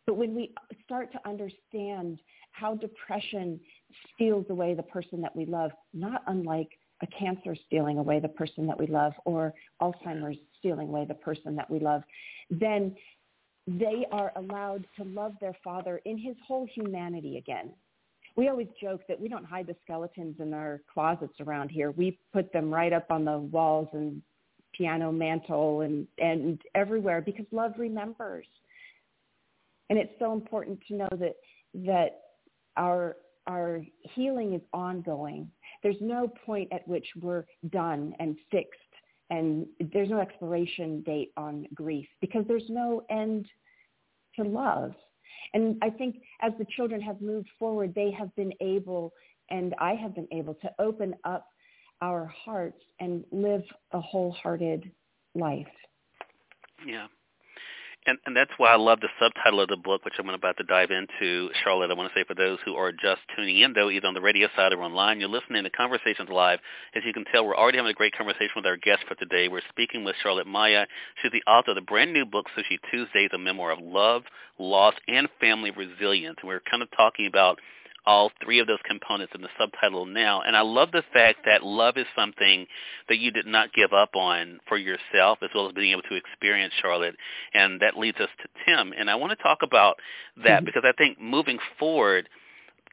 But 0.06 0.16
when 0.16 0.34
we 0.34 0.54
start 0.84 1.12
to 1.12 1.28
understand 1.28 2.20
how 2.52 2.76
depression 2.76 3.60
steals 4.14 4.46
away 4.50 4.74
the 4.74 4.82
person 4.82 5.20
that 5.20 5.34
we 5.34 5.46
love, 5.46 5.70
not 5.92 6.22
unlike 6.26 6.68
a 7.02 7.06
cancer 7.06 7.54
stealing 7.66 7.98
away 7.98 8.20
the 8.20 8.28
person 8.28 8.66
that 8.66 8.78
we 8.78 8.86
love 8.86 9.12
or 9.24 9.52
Alzheimer's 9.82 10.38
stealing 10.58 10.88
away 10.88 11.04
the 11.06 11.14
person 11.14 11.54
that 11.56 11.70
we 11.70 11.78
love, 11.78 12.02
then 12.50 12.94
they 13.66 14.06
are 14.12 14.32
allowed 14.36 14.86
to 14.96 15.04
love 15.04 15.34
their 15.40 15.56
father 15.62 16.00
in 16.04 16.16
his 16.16 16.36
whole 16.46 16.66
humanity 16.72 17.36
again. 17.36 17.72
We 18.36 18.48
always 18.48 18.68
joke 18.80 19.00
that 19.08 19.20
we 19.20 19.28
don't 19.28 19.44
hide 19.44 19.66
the 19.66 19.76
skeletons 19.84 20.36
in 20.40 20.52
our 20.52 20.80
closets 20.92 21.40
around 21.40 21.70
here. 21.70 21.90
We 21.90 22.18
put 22.32 22.52
them 22.52 22.72
right 22.72 22.92
up 22.92 23.10
on 23.10 23.24
the 23.24 23.38
walls 23.38 23.88
and 23.92 24.22
piano 24.74 25.10
mantle 25.10 25.80
and, 25.80 26.06
and 26.18 26.60
everywhere 26.74 27.22
because 27.22 27.46
love 27.50 27.72
remembers. 27.78 28.46
And 29.88 29.98
it's 29.98 30.12
so 30.18 30.32
important 30.32 30.80
to 30.88 30.94
know 30.94 31.08
that 31.12 31.36
that 31.86 32.20
our 32.76 33.16
our 33.46 33.84
healing 34.14 34.54
is 34.54 34.62
ongoing. 34.72 35.50
There's 35.82 36.00
no 36.00 36.28
point 36.44 36.72
at 36.72 36.86
which 36.88 37.06
we're 37.20 37.44
done 37.70 38.14
and 38.18 38.36
fixed 38.50 38.80
and 39.30 39.66
there's 39.92 40.08
no 40.08 40.20
expiration 40.20 41.02
date 41.02 41.32
on 41.36 41.66
grief 41.74 42.06
because 42.20 42.44
there's 42.46 42.68
no 42.68 43.02
end 43.10 43.46
to 44.36 44.44
love. 44.44 44.92
And 45.54 45.76
I 45.82 45.90
think 45.90 46.16
as 46.42 46.52
the 46.58 46.66
children 46.76 47.00
have 47.00 47.20
moved 47.20 47.48
forward, 47.58 47.92
they 47.94 48.10
have 48.12 48.34
been 48.36 48.52
able, 48.60 49.12
and 49.50 49.74
I 49.80 49.94
have 49.94 50.14
been 50.14 50.28
able 50.32 50.54
to 50.54 50.70
open 50.78 51.14
up 51.24 51.48
our 52.02 52.26
hearts 52.26 52.80
and 53.00 53.24
live 53.32 53.62
a 53.92 54.00
wholehearted 54.00 54.90
life. 55.34 55.66
Yeah. 56.86 57.06
And, 58.06 58.18
and 58.26 58.36
that's 58.36 58.50
why 58.56 58.68
I 58.68 58.76
love 58.76 59.00
the 59.00 59.08
subtitle 59.20 59.60
of 59.60 59.68
the 59.68 59.76
book, 59.76 60.04
which 60.04 60.14
I'm 60.18 60.28
about 60.28 60.56
to 60.58 60.64
dive 60.64 60.90
into. 60.90 61.50
Charlotte, 61.62 61.90
I 61.90 61.94
want 61.94 62.12
to 62.12 62.18
say 62.18 62.24
for 62.24 62.34
those 62.34 62.58
who 62.64 62.74
are 62.74 62.92
just 62.92 63.20
tuning 63.34 63.60
in, 63.60 63.72
though, 63.72 63.90
either 63.90 64.06
on 64.06 64.14
the 64.14 64.20
radio 64.20 64.48
side 64.54 64.72
or 64.72 64.82
online, 64.82 65.20
you're 65.20 65.28
listening 65.28 65.64
to 65.64 65.70
Conversations 65.70 66.28
Live. 66.28 66.60
As 66.94 67.02
you 67.04 67.12
can 67.12 67.24
tell, 67.24 67.44
we're 67.44 67.56
already 67.56 67.78
having 67.78 67.90
a 67.90 67.94
great 67.94 68.16
conversation 68.16 68.52
with 68.56 68.66
our 68.66 68.76
guest 68.76 69.04
for 69.08 69.14
today. 69.16 69.48
We're 69.48 69.60
speaking 69.68 70.04
with 70.04 70.16
Charlotte 70.22 70.46
Maya. 70.46 70.86
She's 71.22 71.32
the 71.32 71.42
author 71.50 71.72
of 71.72 71.76
the 71.76 71.82
brand 71.82 72.12
new 72.12 72.24
book, 72.24 72.46
Sushi 72.56 72.78
Tuesdays, 72.90 73.30
a 73.32 73.38
memoir 73.38 73.72
of 73.72 73.80
love, 73.80 74.22
loss, 74.58 74.94
and 75.08 75.28
family 75.40 75.70
resilience. 75.70 76.38
And 76.40 76.48
we're 76.48 76.60
kind 76.60 76.82
of 76.82 76.88
talking 76.96 77.26
about 77.26 77.60
all 78.06 78.30
three 78.42 78.60
of 78.60 78.66
those 78.66 78.78
components 78.88 79.32
in 79.34 79.42
the 79.42 79.48
subtitle 79.58 80.06
now. 80.06 80.42
And 80.42 80.56
I 80.56 80.60
love 80.60 80.92
the 80.92 81.02
fact 81.12 81.40
that 81.44 81.64
love 81.64 81.96
is 81.96 82.06
something 82.16 82.66
that 83.08 83.18
you 83.18 83.30
did 83.30 83.46
not 83.46 83.72
give 83.72 83.92
up 83.92 84.14
on 84.14 84.60
for 84.68 84.76
yourself 84.76 85.38
as 85.42 85.50
well 85.54 85.66
as 85.68 85.74
being 85.74 85.92
able 85.92 86.02
to 86.02 86.14
experience 86.14 86.72
Charlotte. 86.80 87.16
And 87.52 87.80
that 87.80 87.98
leads 87.98 88.18
us 88.18 88.28
to 88.42 88.48
Tim. 88.66 88.92
And 88.96 89.10
I 89.10 89.16
want 89.16 89.36
to 89.36 89.42
talk 89.42 89.58
about 89.62 89.96
that 90.44 90.58
mm-hmm. 90.58 90.64
because 90.64 90.84
I 90.86 90.92
think 90.92 91.20
moving 91.20 91.58
forward, 91.78 92.28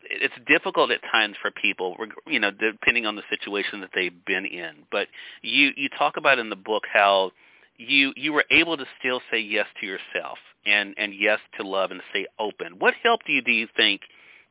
it's 0.10 0.34
difficult 0.48 0.92
at 0.92 1.02
times 1.12 1.36
for 1.42 1.52
people, 1.52 1.96
you 2.28 2.40
know, 2.40 2.52
depending 2.52 3.06
on 3.06 3.16
the 3.16 3.24
situation 3.30 3.82
that 3.82 3.92
they've 3.94 4.26
been 4.26 4.46
in. 4.46 4.84
But 4.92 5.08
you 5.42 5.72
you 5.78 5.90
talk 5.98 6.18
about 6.18 6.40
in 6.40 6.50
the 6.50 6.56
book 6.56 6.84
how 6.92 7.32
you 7.78 8.14
you 8.16 8.34
were 8.34 8.46
able 8.52 8.78
to 8.78 8.86
still 9.00 9.22
say 9.32 9.40
yes 9.40 9.66
to 9.80 9.86
yourself 9.86 10.38
and 10.66 10.94
and 10.98 11.14
yes 11.14 11.40
to 11.58 11.68
love 11.68 11.92
and 11.92 12.02
stay 12.10 12.26
open. 12.40 12.80
What 12.80 12.94
helped 13.04 13.28
you, 13.28 13.42
do 13.42 13.52
you 13.52 13.68
think, 13.76 14.02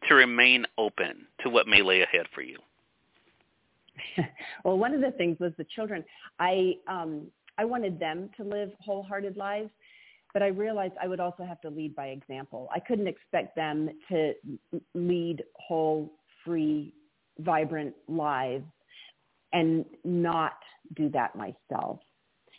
to 0.09 0.14
remain 0.14 0.66
open 0.78 1.26
to 1.42 1.50
what 1.50 1.66
may 1.66 1.82
lay 1.82 2.02
ahead 2.02 2.26
for 2.35 2.42
you? 2.42 2.59
well, 4.64 4.78
one 4.78 4.94
of 4.94 5.00
the 5.00 5.12
things 5.12 5.38
was 5.38 5.52
the 5.59 5.66
children. 5.75 6.04
I 6.38 6.75
um, 6.88 7.26
I 7.59 7.64
wanted 7.64 7.99
them 7.99 8.30
to 8.37 8.44
live 8.44 8.71
wholehearted 8.80 9.37
lives, 9.37 9.71
but 10.32 10.42
I 10.42 10.49
realized 10.49 10.94
I 11.00 11.09
would 11.09 11.21
also 11.21 11.44
have 11.44 11.61
to 11.61 11.71
lead 11.71 11.94
by 11.94 12.06
example. 12.06 12.68
I 12.75 12.80
couldn't 12.80 13.06
expect 13.06 13.54
them 13.54 13.90
to 14.09 14.32
lead 14.94 15.42
whole, 15.54 16.12
free, 16.44 16.94
vibrant 17.38 17.94
lives 18.09 18.64
and 19.52 19.85
not 20.04 20.56
do 20.97 21.09
that 21.11 21.37
myself. 21.37 22.00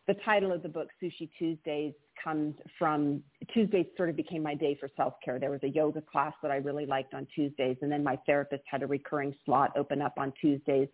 The 0.08 0.16
title 0.26 0.52
of 0.52 0.62
the 0.62 0.70
book, 0.70 0.90
Sushi 1.02 1.30
Tuesdays, 1.38 1.94
comes 2.22 2.56
from 2.78 3.22
Tuesdays 3.54 3.86
sort 3.96 4.10
of 4.10 4.16
became 4.16 4.44
my 4.44 4.56
day 4.56 4.78
for 4.80 4.90
self-care. 4.96 5.40
There 5.40 5.52
was 5.52 5.64
a 5.64 5.70
yoga 5.70 6.02
class 6.02 6.34
that 6.42 6.52
I 6.52 6.58
really 6.58 6.86
liked 6.86 7.14
on 7.14 7.28
Tuesdays 7.34 7.78
and 7.82 7.92
then 7.92 8.04
my 8.04 8.18
therapist 8.26 8.64
had 8.70 8.84
a 8.84 8.88
recurring 8.88 9.36
slot 9.46 9.72
open 9.78 10.02
up 10.02 10.14
on 10.18 10.34
Tuesdays. 10.40 10.88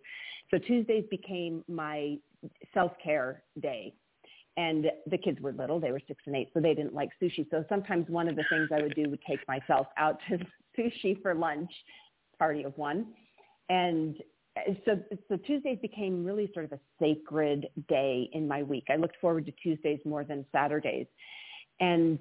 So 0.50 0.58
Tuesdays 0.58 1.04
became 1.10 1.64
my 1.68 2.16
self-care 2.74 3.42
day. 3.60 3.94
And 4.56 4.86
the 5.06 5.16
kids 5.16 5.40
were 5.40 5.52
little, 5.52 5.78
they 5.80 5.92
were 5.92 6.02
six 6.06 6.22
and 6.26 6.36
eight, 6.36 6.50
so 6.52 6.60
they 6.60 6.74
didn't 6.74 6.94
like 6.94 7.08
sushi. 7.22 7.48
So 7.50 7.64
sometimes 7.68 8.08
one 8.08 8.28
of 8.28 8.36
the 8.36 8.44
things 8.50 8.68
I 8.74 8.82
would 8.82 8.94
do 8.94 9.08
would 9.08 9.22
take 9.26 9.46
myself 9.46 9.86
out 9.96 10.18
to 10.28 10.38
sushi 10.78 11.20
for 11.22 11.34
lunch, 11.34 11.70
party 12.38 12.64
of 12.64 12.76
one. 12.76 13.06
And 13.68 14.16
Uh, 14.56 14.72
so 14.84 15.00
so 15.28 15.36
Tuesdays 15.36 15.78
became 15.80 16.24
really 16.24 16.50
sort 16.52 16.64
of 16.66 16.72
a 16.72 16.80
sacred 16.98 17.68
day 17.88 18.28
in 18.32 18.48
my 18.48 18.62
week. 18.62 18.84
I 18.88 18.96
looked 18.96 19.16
forward 19.20 19.46
to 19.46 19.52
Tuesdays 19.52 20.00
more 20.04 20.24
than 20.24 20.44
Saturdays. 20.52 21.06
And 21.80 22.18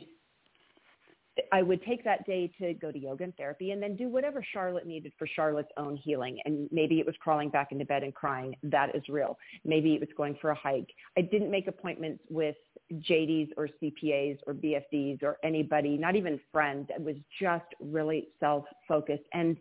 I 1.51 1.61
would 1.61 1.83
take 1.83 2.03
that 2.03 2.25
day 2.25 2.51
to 2.59 2.73
go 2.73 2.91
to 2.91 2.99
yoga 2.99 3.23
and 3.23 3.35
therapy 3.35 3.71
and 3.71 3.81
then 3.81 3.95
do 3.95 4.09
whatever 4.09 4.43
Charlotte 4.53 4.85
needed 4.85 5.13
for 5.17 5.27
Charlotte's 5.27 5.71
own 5.77 5.95
healing. 5.97 6.39
And 6.45 6.67
maybe 6.71 6.99
it 6.99 7.05
was 7.05 7.15
crawling 7.19 7.49
back 7.49 7.71
into 7.71 7.85
bed 7.85 8.03
and 8.03 8.13
crying. 8.13 8.55
That 8.63 8.95
is 8.95 9.03
real. 9.09 9.37
Maybe 9.63 9.93
it 9.93 9.99
was 9.99 10.09
going 10.17 10.37
for 10.41 10.51
a 10.51 10.55
hike. 10.55 10.89
I 11.17 11.21
didn't 11.21 11.51
make 11.51 11.67
appointments 11.67 12.23
with 12.29 12.55
JDs 12.93 13.49
or 13.57 13.69
CPAs 13.81 14.39
or 14.47 14.53
BFDs 14.53 15.23
or 15.23 15.37
anybody, 15.43 15.97
not 15.97 16.15
even 16.15 16.39
friends. 16.51 16.87
It 16.89 17.01
was 17.01 17.15
just 17.39 17.65
really 17.79 18.29
self-focused. 18.39 19.23
And 19.33 19.57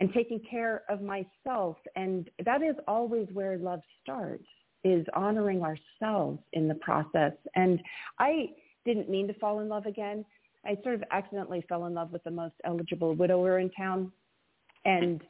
and 0.00 0.12
taking 0.12 0.40
care 0.50 0.82
of 0.88 1.02
myself. 1.02 1.76
And 1.94 2.28
that 2.44 2.62
is 2.62 2.74
always 2.88 3.28
where 3.32 3.58
love 3.58 3.80
starts, 4.02 4.46
is 4.82 5.06
honoring 5.14 5.62
ourselves 5.62 6.40
in 6.54 6.68
the 6.68 6.74
process. 6.76 7.32
And 7.54 7.80
I 8.18 8.46
didn't 8.84 9.10
mean 9.10 9.26
to 9.28 9.34
fall 9.34 9.60
in 9.60 9.68
love 9.68 9.86
again. 9.86 10.24
I 10.64 10.76
sort 10.82 10.94
of 10.94 11.04
accidentally 11.10 11.64
fell 11.68 11.86
in 11.86 11.94
love 11.94 12.12
with 12.12 12.24
the 12.24 12.30
most 12.30 12.54
eligible 12.64 13.14
widower 13.14 13.58
in 13.58 13.70
town. 13.70 14.10
And 14.84 15.20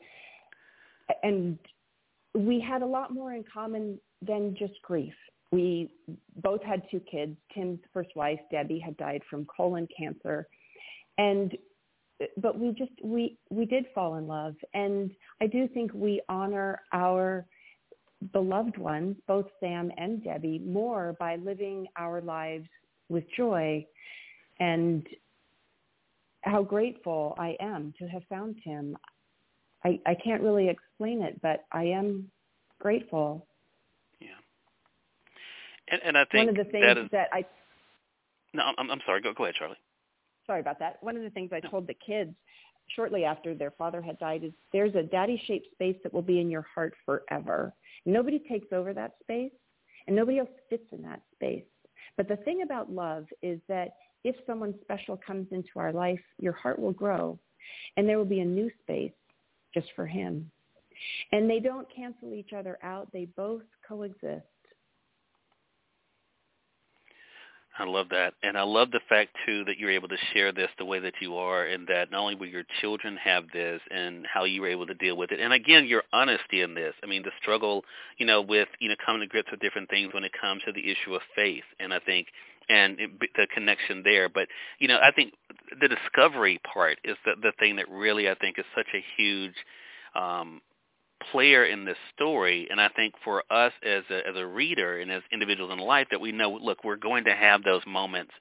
and 1.24 1.58
we 2.34 2.60
had 2.60 2.82
a 2.82 2.86
lot 2.86 3.12
more 3.12 3.32
in 3.32 3.44
common 3.52 3.98
than 4.22 4.54
just 4.56 4.80
grief. 4.82 5.14
We 5.50 5.92
both 6.36 6.62
had 6.62 6.82
two 6.90 7.00
kids. 7.00 7.36
Tim's 7.52 7.80
first 7.92 8.10
wife, 8.14 8.38
Debbie, 8.52 8.78
had 8.78 8.96
died 8.96 9.22
from 9.28 9.46
colon 9.46 9.88
cancer. 9.96 10.46
And 11.18 11.56
but 12.36 12.58
we 12.58 12.72
just 12.72 12.92
we 13.02 13.36
we 13.50 13.64
did 13.64 13.86
fall 13.94 14.16
in 14.16 14.26
love. 14.26 14.54
And 14.74 15.10
i 15.40 15.46
do 15.46 15.68
think 15.68 15.92
we 15.94 16.20
honor 16.28 16.80
our 16.92 17.46
beloved 18.32 18.76
ones 18.76 19.16
both 19.26 19.46
sam 19.60 19.90
and 19.96 20.22
debbie 20.22 20.58
more 20.58 21.16
by 21.18 21.36
living 21.36 21.86
our 21.96 22.20
lives 22.20 22.68
with 23.08 23.24
joy 23.36 23.84
and 24.58 25.06
how 26.42 26.62
grateful 26.62 27.34
i 27.38 27.56
am 27.60 27.94
to 27.98 28.06
have 28.06 28.22
found 28.28 28.56
him. 28.62 28.96
I 29.84 29.98
i 30.06 30.14
can't 30.14 30.42
really 30.42 30.68
explain 30.68 31.22
it 31.22 31.40
but 31.40 31.64
i 31.72 31.84
am 31.84 32.30
grateful. 32.78 33.46
Yeah. 34.20 34.28
And 35.88 36.02
and 36.04 36.18
i 36.18 36.24
think 36.26 36.48
one 36.48 36.58
of 36.58 36.66
the 36.66 36.70
things 36.70 36.84
that, 36.84 36.98
is, 36.98 37.08
that 37.12 37.28
i 37.32 37.44
no 38.52 38.64
i'm 38.76 38.90
i'm 38.90 39.00
sorry. 39.06 39.22
Go 39.22 39.32
go 39.32 39.44
ahead 39.44 39.54
charlie 39.54 39.76
sorry 40.46 40.60
about 40.60 40.78
that. 40.78 41.02
One 41.02 41.16
of 41.16 41.22
the 41.22 41.30
things 41.30 41.50
I 41.52 41.60
told 41.60 41.86
the 41.86 41.94
kids 41.94 42.34
shortly 42.96 43.24
after 43.24 43.54
their 43.54 43.70
father 43.72 44.02
had 44.02 44.18
died 44.18 44.44
is 44.44 44.52
there's 44.72 44.94
a 44.94 45.02
daddy-shaped 45.02 45.68
space 45.72 45.96
that 46.02 46.12
will 46.12 46.22
be 46.22 46.40
in 46.40 46.50
your 46.50 46.66
heart 46.74 46.94
forever. 47.04 47.72
Nobody 48.04 48.38
takes 48.38 48.72
over 48.72 48.92
that 48.94 49.14
space, 49.22 49.52
and 50.06 50.16
nobody 50.16 50.38
else 50.38 50.48
fits 50.68 50.86
in 50.92 51.02
that 51.02 51.22
space. 51.34 51.64
But 52.16 52.28
the 52.28 52.36
thing 52.36 52.62
about 52.62 52.90
love 52.90 53.26
is 53.42 53.60
that 53.68 53.94
if 54.24 54.36
someone 54.46 54.74
special 54.82 55.16
comes 55.16 55.46
into 55.50 55.70
our 55.76 55.92
life, 55.92 56.20
your 56.38 56.52
heart 56.52 56.78
will 56.78 56.92
grow, 56.92 57.38
and 57.96 58.08
there 58.08 58.18
will 58.18 58.24
be 58.24 58.40
a 58.40 58.44
new 58.44 58.70
space 58.82 59.12
just 59.72 59.88
for 59.94 60.06
him. 60.06 60.50
And 61.32 61.48
they 61.48 61.60
don't 61.60 61.86
cancel 61.94 62.34
each 62.34 62.52
other 62.52 62.78
out. 62.82 63.10
They 63.12 63.26
both 63.36 63.62
coexist. 63.86 64.44
I 67.80 67.84
love 67.84 68.10
that. 68.10 68.34
And 68.42 68.58
I 68.58 68.62
love 68.62 68.90
the 68.90 69.00
fact 69.08 69.30
too 69.46 69.64
that 69.64 69.78
you're 69.78 69.90
able 69.90 70.08
to 70.08 70.16
share 70.34 70.52
this 70.52 70.68
the 70.76 70.84
way 70.84 70.98
that 70.98 71.14
you 71.22 71.36
are 71.36 71.64
and 71.64 71.86
that 71.86 72.10
not 72.10 72.20
only 72.20 72.34
will 72.34 72.46
your 72.46 72.64
children 72.82 73.16
have 73.16 73.44
this 73.54 73.80
and 73.90 74.26
how 74.30 74.44
you 74.44 74.60
were 74.60 74.68
able 74.68 74.86
to 74.86 74.94
deal 74.94 75.16
with 75.16 75.32
it. 75.32 75.40
And 75.40 75.54
again, 75.54 75.86
your 75.86 76.02
honesty 76.12 76.60
in 76.60 76.74
this. 76.74 76.92
I 77.02 77.06
mean, 77.06 77.22
the 77.22 77.30
struggle, 77.40 77.84
you 78.18 78.26
know, 78.26 78.42
with, 78.42 78.68
you 78.80 78.90
know, 78.90 78.96
coming 79.04 79.22
to 79.22 79.26
grips 79.26 79.50
with 79.50 79.60
different 79.60 79.88
things 79.88 80.12
when 80.12 80.24
it 80.24 80.32
comes 80.38 80.62
to 80.66 80.72
the 80.72 80.90
issue 80.90 81.14
of 81.14 81.22
faith. 81.34 81.64
And 81.80 81.94
I 81.94 82.00
think 82.00 82.26
and 82.68 83.00
it, 83.00 83.10
the 83.34 83.46
connection 83.52 84.02
there. 84.04 84.28
But 84.28 84.48
you 84.78 84.86
know, 84.86 84.98
I 85.02 85.10
think 85.10 85.32
the 85.80 85.88
discovery 85.88 86.60
part 86.72 86.98
is 87.02 87.16
the 87.24 87.32
the 87.40 87.52
thing 87.58 87.76
that 87.76 87.88
really 87.90 88.28
I 88.28 88.34
think 88.34 88.58
is 88.58 88.66
such 88.76 88.86
a 88.94 89.02
huge 89.16 89.54
um, 90.14 90.60
player 91.30 91.64
in 91.64 91.84
this 91.84 91.96
story 92.14 92.68
and 92.70 92.80
I 92.80 92.88
think 92.88 93.14
for 93.24 93.42
us 93.50 93.72
as 93.82 94.04
a 94.10 94.26
as 94.26 94.36
a 94.36 94.46
reader 94.46 95.00
and 95.00 95.10
as 95.10 95.22
individuals 95.32 95.72
in 95.72 95.78
life 95.78 96.08
that 96.10 96.20
we 96.20 96.32
know 96.32 96.50
look 96.50 96.84
we're 96.84 96.96
going 96.96 97.24
to 97.24 97.34
have 97.34 97.62
those 97.62 97.82
moments 97.86 98.32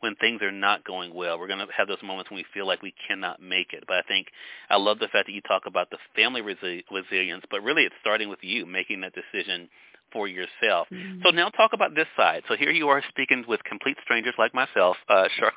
when 0.00 0.14
things 0.16 0.42
are 0.42 0.52
not 0.52 0.84
going 0.84 1.14
well 1.14 1.38
we're 1.38 1.46
going 1.48 1.58
to 1.58 1.66
have 1.76 1.88
those 1.88 2.02
moments 2.02 2.30
when 2.30 2.38
we 2.38 2.44
feel 2.52 2.66
like 2.66 2.82
we 2.82 2.94
cannot 3.08 3.40
make 3.40 3.72
it 3.72 3.84
but 3.88 3.96
I 3.96 4.02
think 4.02 4.28
I 4.70 4.76
love 4.76 4.98
the 4.98 5.08
fact 5.08 5.26
that 5.26 5.32
you 5.32 5.40
talk 5.42 5.62
about 5.66 5.90
the 5.90 5.98
family 6.14 6.42
resi- 6.42 6.84
resilience 6.90 7.44
but 7.50 7.62
really 7.62 7.84
it's 7.84 7.94
starting 8.00 8.28
with 8.28 8.40
you 8.42 8.66
making 8.66 9.00
that 9.00 9.12
decision 9.14 9.68
for 10.12 10.28
yourself. 10.28 10.86
Mm-hmm. 10.92 11.22
So 11.24 11.30
now 11.30 11.48
talk 11.48 11.72
about 11.72 11.94
this 11.94 12.06
side. 12.16 12.42
So 12.48 12.56
here 12.56 12.70
you 12.70 12.88
are 12.88 13.02
speaking 13.08 13.44
with 13.48 13.62
complete 13.64 13.96
strangers 14.04 14.34
like 14.38 14.54
myself, 14.54 14.96
uh, 15.08 15.28
Charlotte. 15.36 15.54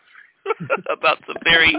about 0.89 1.19
some 1.27 1.37
very 1.43 1.75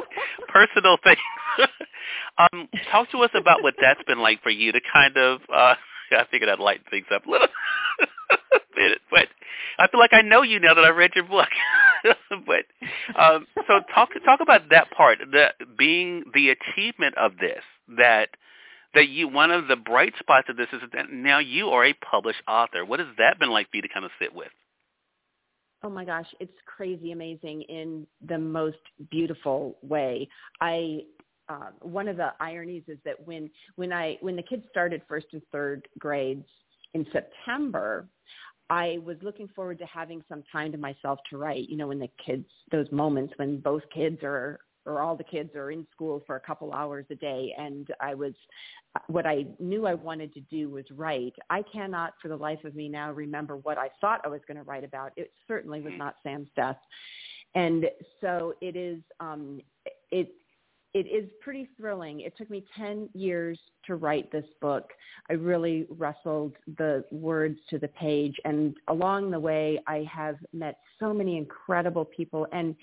personal 0.49 0.97
things. 1.03 1.19
um, 2.39 2.69
talk 2.91 3.11
to 3.11 3.19
us 3.19 3.31
about 3.35 3.63
what 3.63 3.75
that's 3.81 4.03
been 4.07 4.21
like 4.21 4.43
for 4.43 4.51
you 4.51 4.73
to 4.73 4.81
kind 4.93 5.17
of. 5.17 5.41
Uh, 5.53 5.75
I 6.13 6.25
figured 6.31 6.51
I'd 6.51 6.59
lighten 6.59 6.85
things 6.91 7.07
up 7.15 7.27
a 7.27 7.31
little 7.31 7.49
bit, 8.75 8.99
but 9.11 9.29
I 9.79 9.89
feel 9.89 10.01
like 10.01 10.13
I 10.13 10.23
know 10.23 10.43
you 10.43 10.59
now 10.59 10.75
that 10.75 10.85
I 10.85 10.91
read 10.91 11.13
your 11.15 11.25
book. 11.25 11.49
but 12.47 12.65
um, 13.21 13.47
so 13.69 13.81
talk 13.95 14.11
talk 14.25 14.41
about 14.41 14.71
that 14.71 14.91
part, 14.91 15.19
the 15.31 15.49
being 15.79 16.25
the 16.35 16.51
achievement 16.51 17.17
of 17.17 17.33
this 17.39 17.63
that 17.97 18.31
that 18.95 19.09
you 19.09 19.29
one 19.29 19.51
of 19.51 19.69
the 19.69 19.77
bright 19.77 20.15
spots 20.19 20.49
of 20.49 20.57
this 20.57 20.69
is 20.73 20.81
that 20.93 21.13
now 21.13 21.39
you 21.39 21.69
are 21.69 21.85
a 21.85 21.93
published 21.93 22.43
author. 22.49 22.85
What 22.85 23.01
has 23.01 23.09
that 23.19 23.39
been 23.39 23.51
like 23.51 23.71
for 23.71 23.77
you 23.77 23.83
to 23.83 23.89
kind 23.89 24.05
of 24.05 24.11
sit 24.21 24.35
with? 24.35 24.51
Oh 25.83 25.91
my 25.91 26.05
gosh, 26.05 26.27
it's 26.41 26.53
crazy 26.81 27.13
amazing 27.13 27.61
in 27.69 28.07
the 28.27 28.39
most 28.39 28.79
beautiful 29.11 29.77
way. 29.83 30.27
I 30.63 31.01
uh, 31.51 31.69
one 31.83 32.09
of 32.09 32.17
the 32.17 32.31
ironies 32.41 32.85
is 32.89 32.97
that 33.05 33.17
when 33.27 33.51
when 33.77 33.93
I 33.93 34.17
when 34.23 34.35
the 34.35 34.43
kids 34.43 34.63
started 34.71 35.03
first 35.07 35.27
and 35.35 35.43
third 35.53 35.87
grades 35.99 36.47
in 36.95 37.05
September, 37.13 38.09
I 38.71 38.97
was 39.05 39.19
looking 39.21 39.47
forward 39.49 39.79
to 39.81 39.85
having 39.85 40.25
some 40.27 40.43
time 40.51 40.73
to 40.73 40.79
myself 40.79 41.19
to 41.29 41.37
write. 41.37 41.69
You 41.69 41.77
know, 41.77 41.89
when 41.89 41.99
the 41.99 42.09
kids, 42.25 42.47
those 42.73 42.91
moments 42.91 43.35
when 43.37 43.61
both 43.61 43.83
kids 43.95 44.17
are 44.23 44.61
or 44.91 45.01
all 45.01 45.17
the 45.17 45.25
kids 45.25 45.55
are 45.55 45.71
in 45.71 45.87
school 45.93 46.23
for 46.27 46.37
a 46.37 46.41
couple 46.41 46.73
hours 46.73 47.07
a 47.11 47.15
day 47.15 47.55
and 47.59 47.89
I 48.01 48.15
was 48.15 48.35
what 49.07 49.27
I 49.27 49.47
knew 49.59 49.87
I 49.87 49.95
wanted 49.95 50.35
to 50.35 50.41
do 50.41 50.69
was 50.69 50.85
write. 50.91 51.35
I 51.49 51.63
cannot 51.63 52.15
for 52.21 52.29
the 52.29 52.37
life 52.37 52.65
of 52.65 52.75
me 52.75 52.89
now 52.89 53.13
remember 53.13 53.57
what 53.57 53.79
I 53.79 53.89
thought 54.01 54.21
I 54.25 54.29
was 54.29 54.41
going 54.49 54.57
to 54.57 54.65
write 54.65 54.83
about. 54.83 55.13
It 55.17 55.33
certainly 55.47 55.81
was 55.81 55.93
not 55.97 56.17
Sam's 56.25 56.49
death. 56.57 56.79
And 57.55 57.87
so 58.21 58.55
it 58.61 58.77
is 58.77 59.01
um 59.21 59.61
it 60.11 60.33
it 60.93 61.07
is 61.07 61.31
pretty 61.41 61.69
thrilling. 61.77 62.21
It 62.21 62.37
took 62.37 62.51
me 62.51 62.65
10 62.77 63.11
years 63.15 63.59
to 63.87 63.95
write 63.95 64.33
this 64.33 64.45
book. 64.61 64.91
I 65.29 65.35
really 65.35 65.87
wrestled 65.89 66.55
the 66.79 67.05
words 67.13 67.59
to 67.71 67.79
the 67.79 67.89
page. 67.89 68.35
And 68.45 68.75
along 68.89 69.31
the 69.31 69.39
way, 69.39 69.81
I 69.87 70.05
have 70.13 70.37
met 70.53 70.79
so 70.99 71.15
many 71.15 71.37
incredible 71.37 72.05
people. 72.05 72.49
And 72.53 72.75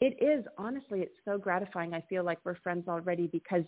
it 0.00 0.22
is, 0.22 0.44
honestly, 0.56 1.00
it's 1.00 1.16
so 1.24 1.38
gratifying. 1.38 1.94
I 1.94 2.02
feel 2.08 2.24
like 2.24 2.38
we're 2.44 2.58
friends 2.60 2.88
already 2.88 3.26
because 3.26 3.64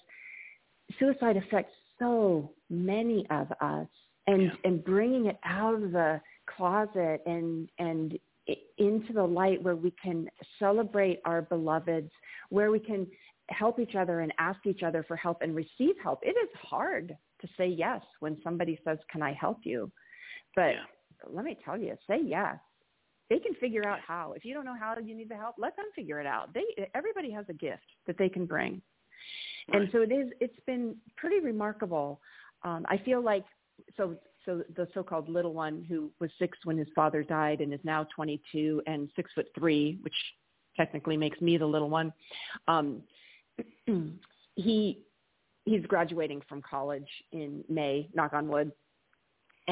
suicide 0.99 1.37
affects 1.37 1.75
so 1.99 2.53
many 2.71 3.27
of 3.31 3.51
us. 3.61 3.89
And, 4.29 4.43
yeah. 4.43 4.51
and 4.63 4.85
bringing 4.85 5.27
it 5.27 5.39
out 5.45 5.75
of 5.75 5.91
the 5.91 6.21
closet 6.47 7.23
and, 7.27 7.69
and 7.81 8.17
into 8.79 9.13
the 9.13 9.23
light 9.23 9.61
where 9.63 9.75
we 9.75 9.93
can 10.03 10.29
celebrate 10.61 11.21
our 11.25 11.43
beloveds, 11.43 12.11
where 12.51 12.71
we 12.71 12.79
can 12.79 13.07
help 13.49 13.79
each 13.79 13.95
other 13.95 14.21
and 14.21 14.33
ask 14.39 14.61
each 14.67 14.83
other 14.83 15.05
for 15.07 15.17
help 15.17 15.43
and 15.43 15.55
receive 15.55 15.95
help. 16.03 16.21
It 16.23 16.37
is 16.41 16.49
hard 16.55 17.17
to 17.41 17.49
say 17.57 17.67
yes 17.67 18.01
when 18.21 18.41
somebody 18.43 18.79
says, 18.85 18.99
"Can 19.11 19.23
I 19.23 19.33
help 19.33 19.59
you?" 19.65 19.91
But 20.55 20.75
yeah. 20.75 20.85
let 21.29 21.45
me 21.45 21.57
tell 21.65 21.79
you, 21.79 21.97
say 22.07 22.21
yes. 22.25 22.57
They 23.31 23.39
can 23.39 23.55
figure 23.55 23.87
out 23.87 24.01
how. 24.07 24.33
If 24.37 24.45
you 24.45 24.55
don't 24.55 24.65
know 24.65 24.77
how 24.79 24.95
you 24.99 25.15
need 25.15 25.29
the 25.29 25.37
help, 25.37 25.57
let 25.59 25.77
them 25.77 25.87
figure 25.95 26.21
it 26.21 26.27
out. 26.27 26.53
They 26.55 26.89
everybody 26.95 27.31
has 27.31 27.47
a 27.49 27.55
gift 27.55 27.85
that 28.07 28.19
they 28.19 28.29
can 28.29 28.47
bring. 28.47 28.83
Right. 29.69 29.83
And 29.83 29.91
so 29.93 30.03
it 30.03 30.13
is 30.13 30.31
it's 30.41 30.59
been 30.67 30.97
pretty 31.17 31.41
remarkable. 31.41 32.21
Um, 32.63 32.85
I 32.89 32.99
feel 32.99 33.23
like 33.23 33.45
so 33.97 34.17
so 34.45 34.63
the 34.77 34.89
so-called 34.93 35.29
little 35.29 35.55
one 35.55 35.85
who 35.89 36.11
was 36.21 36.31
six 36.39 36.59
when 36.65 36.77
his 36.77 36.89
father 36.95 37.23
died 37.23 37.61
and 37.61 37.73
is 37.73 37.81
now 37.85 38.07
22 38.15 38.83
and 38.87 39.09
six 39.15 39.31
foot 39.35 39.47
three, 39.57 39.99
which 40.03 40.15
technically 40.77 41.17
makes 41.17 41.41
me 41.41 41.57
the 41.57 41.67
little 41.67 41.91
one. 41.91 42.13
Um, 42.67 43.03
he 44.57 44.99
he's 45.65 45.87
graduating 45.87 46.43
from 46.49 46.63
college 46.69 47.09
in 47.33 47.65
May, 47.69 48.09
knock 48.15 48.33
on 48.33 48.49
wood. 48.49 48.73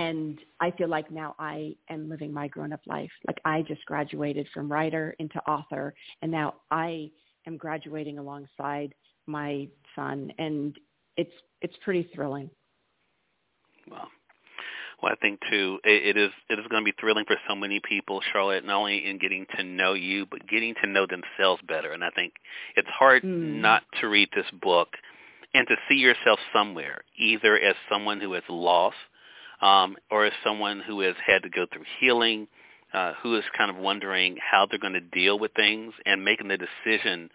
And 0.00 0.38
I 0.60 0.70
feel 0.70 0.88
like 0.88 1.10
now 1.10 1.34
I 1.38 1.74
am 1.88 2.08
living 2.08 2.32
my 2.32 2.48
grown-up 2.48 2.80
life. 2.86 3.10
Like 3.26 3.40
I 3.44 3.56
just 3.62 3.84
graduated 3.84 4.46
from 4.54 4.72
writer 4.72 5.14
into 5.18 5.38
author, 5.54 5.86
and 6.22 6.30
now 6.30 6.54
I 6.70 7.10
am 7.46 7.56
graduating 7.56 8.16
alongside 8.18 8.94
my 9.26 9.68
son, 9.94 10.32
and 10.38 10.74
it's 11.16 11.36
it's 11.60 11.76
pretty 11.84 12.04
thrilling. 12.14 12.48
Wow. 13.90 14.08
Well, 15.02 15.12
I 15.12 15.16
think 15.16 15.40
too, 15.50 15.78
it, 15.84 16.16
it 16.16 16.16
is 16.16 16.30
it 16.48 16.58
is 16.58 16.66
going 16.70 16.82
to 16.82 16.90
be 16.92 16.96
thrilling 17.00 17.26
for 17.26 17.36
so 17.48 17.54
many 17.54 17.80
people, 17.86 18.20
Charlotte, 18.32 18.64
not 18.64 18.76
only 18.76 19.06
in 19.06 19.18
getting 19.18 19.44
to 19.56 19.62
know 19.62 19.92
you, 19.94 20.26
but 20.30 20.48
getting 20.48 20.74
to 20.82 20.88
know 20.88 21.06
themselves 21.06 21.60
better. 21.68 21.92
And 21.92 22.02
I 22.02 22.10
think 22.10 22.32
it's 22.76 22.88
hard 22.88 23.22
mm. 23.22 23.60
not 23.60 23.82
to 24.00 24.08
read 24.08 24.28
this 24.34 24.50
book 24.62 24.88
and 25.52 25.66
to 25.68 25.76
see 25.88 25.96
yourself 25.96 26.38
somewhere, 26.54 26.98
either 27.18 27.58
as 27.58 27.74
someone 27.90 28.20
who 28.20 28.32
has 28.34 28.44
lost, 28.48 28.96
um, 29.60 29.96
or 30.10 30.26
as 30.26 30.32
someone 30.44 30.80
who 30.80 31.00
has 31.00 31.14
had 31.24 31.42
to 31.42 31.48
go 31.48 31.66
through 31.72 31.84
healing, 32.00 32.48
uh, 32.92 33.12
who 33.22 33.36
is 33.36 33.44
kind 33.56 33.70
of 33.70 33.76
wondering 33.76 34.36
how 34.38 34.66
they're 34.66 34.78
going 34.78 34.94
to 34.94 35.00
deal 35.00 35.38
with 35.38 35.52
things 35.54 35.92
and 36.06 36.24
making 36.24 36.48
the 36.48 36.58
decision 36.58 37.30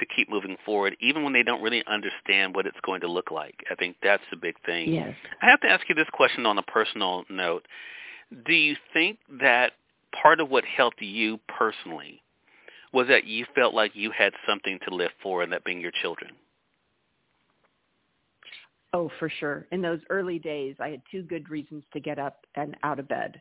to 0.00 0.06
keep 0.14 0.28
moving 0.28 0.56
forward, 0.64 0.96
even 1.00 1.24
when 1.24 1.32
they 1.32 1.42
don't 1.42 1.62
really 1.62 1.82
understand 1.86 2.54
what 2.54 2.66
it's 2.66 2.76
going 2.84 3.00
to 3.00 3.08
look 3.08 3.30
like. 3.30 3.64
I 3.70 3.74
think 3.74 3.96
that's 4.02 4.22
the 4.30 4.36
big 4.36 4.56
thing. 4.64 4.92
Yes. 4.92 5.14
I 5.40 5.48
have 5.48 5.60
to 5.60 5.68
ask 5.70 5.88
you 5.88 5.94
this 5.94 6.08
question 6.12 6.44
on 6.44 6.58
a 6.58 6.62
personal 6.62 7.24
note. 7.30 7.66
Do 8.46 8.52
you 8.52 8.76
think 8.92 9.18
that 9.40 9.72
part 10.20 10.40
of 10.40 10.50
what 10.50 10.64
helped 10.64 11.00
you 11.00 11.38
personally 11.48 12.22
was 12.92 13.08
that 13.08 13.24
you 13.24 13.46
felt 13.54 13.74
like 13.74 13.92
you 13.94 14.10
had 14.10 14.32
something 14.48 14.78
to 14.88 14.94
live 14.94 15.10
for, 15.22 15.42
and 15.42 15.52
that 15.52 15.64
being 15.64 15.80
your 15.80 15.92
children? 16.02 16.32
Oh, 18.92 19.10
for 19.18 19.28
sure. 19.28 19.66
In 19.72 19.82
those 19.82 20.00
early 20.10 20.38
days, 20.38 20.76
I 20.80 20.88
had 20.88 21.02
two 21.10 21.22
good 21.22 21.50
reasons 21.50 21.84
to 21.92 22.00
get 22.00 22.18
up 22.18 22.46
and 22.54 22.76
out 22.82 22.98
of 22.98 23.08
bed, 23.08 23.40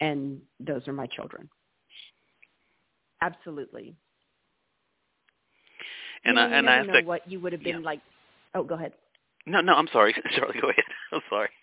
and 0.00 0.40
those 0.60 0.86
are 0.88 0.92
my 0.92 1.06
children. 1.06 1.48
Absolutely. 3.20 3.96
And 6.24 6.38
you 6.38 6.42
I 6.42 6.46
and 6.48 6.68
I 6.68 6.76
don't 6.78 6.86
know 6.88 6.92
think 6.94 7.06
what 7.06 7.28
you 7.30 7.40
would 7.40 7.52
have 7.52 7.62
been 7.62 7.80
yeah. 7.80 7.84
like. 7.84 8.00
Oh, 8.54 8.62
go 8.64 8.74
ahead. 8.74 8.92
No, 9.46 9.60
no, 9.60 9.74
I'm 9.74 9.88
sorry, 9.92 10.14
Charlie. 10.36 10.60
Go 10.60 10.70
ahead. 10.70 10.84
I'm 11.12 11.20
sorry. 11.28 11.48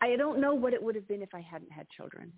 I 0.00 0.16
don't 0.16 0.40
know 0.40 0.54
what 0.54 0.72
it 0.72 0.82
would 0.82 0.94
have 0.94 1.08
been 1.08 1.22
if 1.22 1.34
I 1.34 1.40
hadn't 1.40 1.72
had 1.72 1.88
children. 1.90 2.32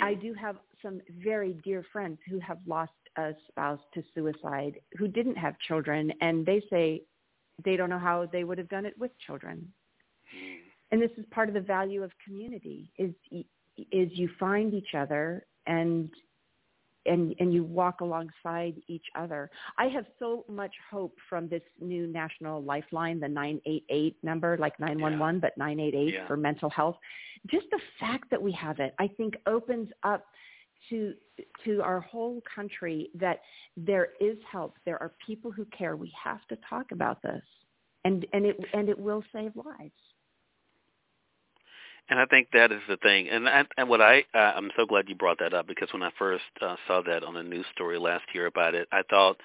I 0.00 0.14
Mm. 0.14 0.20
do 0.20 0.34
have 0.34 0.56
some 0.82 1.00
very 1.22 1.54
dear 1.64 1.82
friends 1.92 2.18
who 2.28 2.38
have 2.40 2.58
lost 2.66 2.92
a 3.16 3.34
spouse 3.48 3.80
to 3.94 4.02
suicide 4.14 4.80
who 4.98 5.08
didn't 5.08 5.36
have 5.36 5.58
children, 5.60 6.12
and 6.20 6.44
they 6.44 6.60
say 6.70 7.02
they 7.64 7.76
don't 7.76 7.90
know 7.90 7.98
how 7.98 8.26
they 8.32 8.44
would 8.44 8.58
have 8.58 8.68
done 8.68 8.86
it 8.86 8.98
with 8.98 9.10
children. 9.26 9.72
Mm. 10.34 10.58
And 10.92 11.02
this 11.02 11.10
is 11.16 11.24
part 11.30 11.48
of 11.48 11.54
the 11.54 11.60
value 11.60 12.02
of 12.02 12.10
community 12.24 12.90
is 12.98 13.12
is 13.92 14.10
you 14.12 14.28
find 14.38 14.74
each 14.74 14.94
other 14.94 15.46
and 15.66 16.10
and 17.06 17.34
and 17.38 17.52
you 17.52 17.64
walk 17.64 18.00
alongside 18.00 18.74
each 18.88 19.06
other. 19.14 19.50
I 19.78 19.86
have 19.86 20.04
so 20.18 20.44
much 20.48 20.74
hope 20.90 21.16
from 21.28 21.48
this 21.48 21.62
new 21.80 22.06
national 22.06 22.62
lifeline, 22.62 23.20
the 23.20 23.28
988 23.28 24.16
number, 24.22 24.56
like 24.58 24.78
911, 24.78 25.36
Yeah. 25.36 25.40
but 25.40 25.56
988 25.56 26.14
Yeah. 26.14 26.26
for 26.26 26.36
mental 26.36 26.70
health. 26.70 26.98
Just 27.46 27.66
the 27.70 27.80
fact 27.98 28.30
that 28.30 28.42
we 28.42 28.52
have 28.52 28.80
it, 28.80 28.94
I 28.98 29.08
think, 29.08 29.36
opens 29.46 29.90
up 30.02 30.26
to 30.88 31.14
to 31.64 31.82
our 31.82 32.00
whole 32.00 32.42
country 32.54 33.10
that 33.14 33.40
there 33.76 34.08
is 34.20 34.36
help. 34.50 34.76
There 34.84 35.00
are 35.02 35.12
people 35.24 35.50
who 35.50 35.64
care. 35.66 35.96
We 35.96 36.12
have 36.22 36.46
to 36.48 36.56
talk 36.68 36.92
about 36.92 37.22
this, 37.22 37.42
and 38.04 38.26
and 38.32 38.46
it 38.46 38.56
and 38.72 38.88
it 38.88 38.98
will 38.98 39.22
save 39.32 39.52
lives. 39.56 39.92
And 42.10 42.18
I 42.18 42.26
think 42.26 42.48
that 42.52 42.72
is 42.72 42.80
the 42.88 42.96
thing. 42.96 43.28
And 43.28 43.48
I, 43.48 43.64
and 43.78 43.88
what 43.88 44.00
I 44.02 44.24
uh, 44.34 44.52
I'm 44.56 44.70
so 44.76 44.84
glad 44.84 45.08
you 45.08 45.14
brought 45.14 45.38
that 45.38 45.54
up 45.54 45.68
because 45.68 45.88
when 45.92 46.02
I 46.02 46.10
first 46.18 46.42
uh, 46.60 46.74
saw 46.86 47.02
that 47.02 47.22
on 47.22 47.36
a 47.36 47.42
news 47.42 47.64
story 47.72 47.98
last 47.98 48.24
year 48.34 48.46
about 48.46 48.74
it, 48.74 48.88
I 48.90 49.02
thought, 49.08 49.36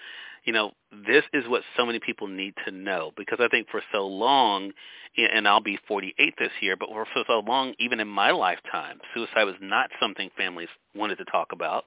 you 0.46 0.52
know, 0.52 0.72
this 1.08 1.24
is 1.32 1.48
what 1.48 1.62
so 1.78 1.86
many 1.86 2.00
people 2.00 2.28
need 2.28 2.56
to 2.66 2.72
know 2.72 3.12
because 3.16 3.38
I 3.40 3.48
think 3.50 3.68
for 3.70 3.82
so 3.94 4.08
long, 4.08 4.72
and 5.16 5.48
I'll 5.48 5.62
be 5.62 5.78
48 5.88 6.34
this 6.40 6.52
year, 6.60 6.76
but 6.76 6.90
for 6.90 7.06
so 7.28 7.40
long, 7.48 7.76
even 7.78 8.00
in 8.00 8.08
my 8.08 8.32
lifetime, 8.32 9.00
suicide 9.14 9.44
was 9.44 9.56
not 9.62 9.92
something 10.02 10.32
families 10.36 10.70
wanted 10.96 11.20
to 11.20 11.26
talk 11.26 11.52
about. 11.52 11.86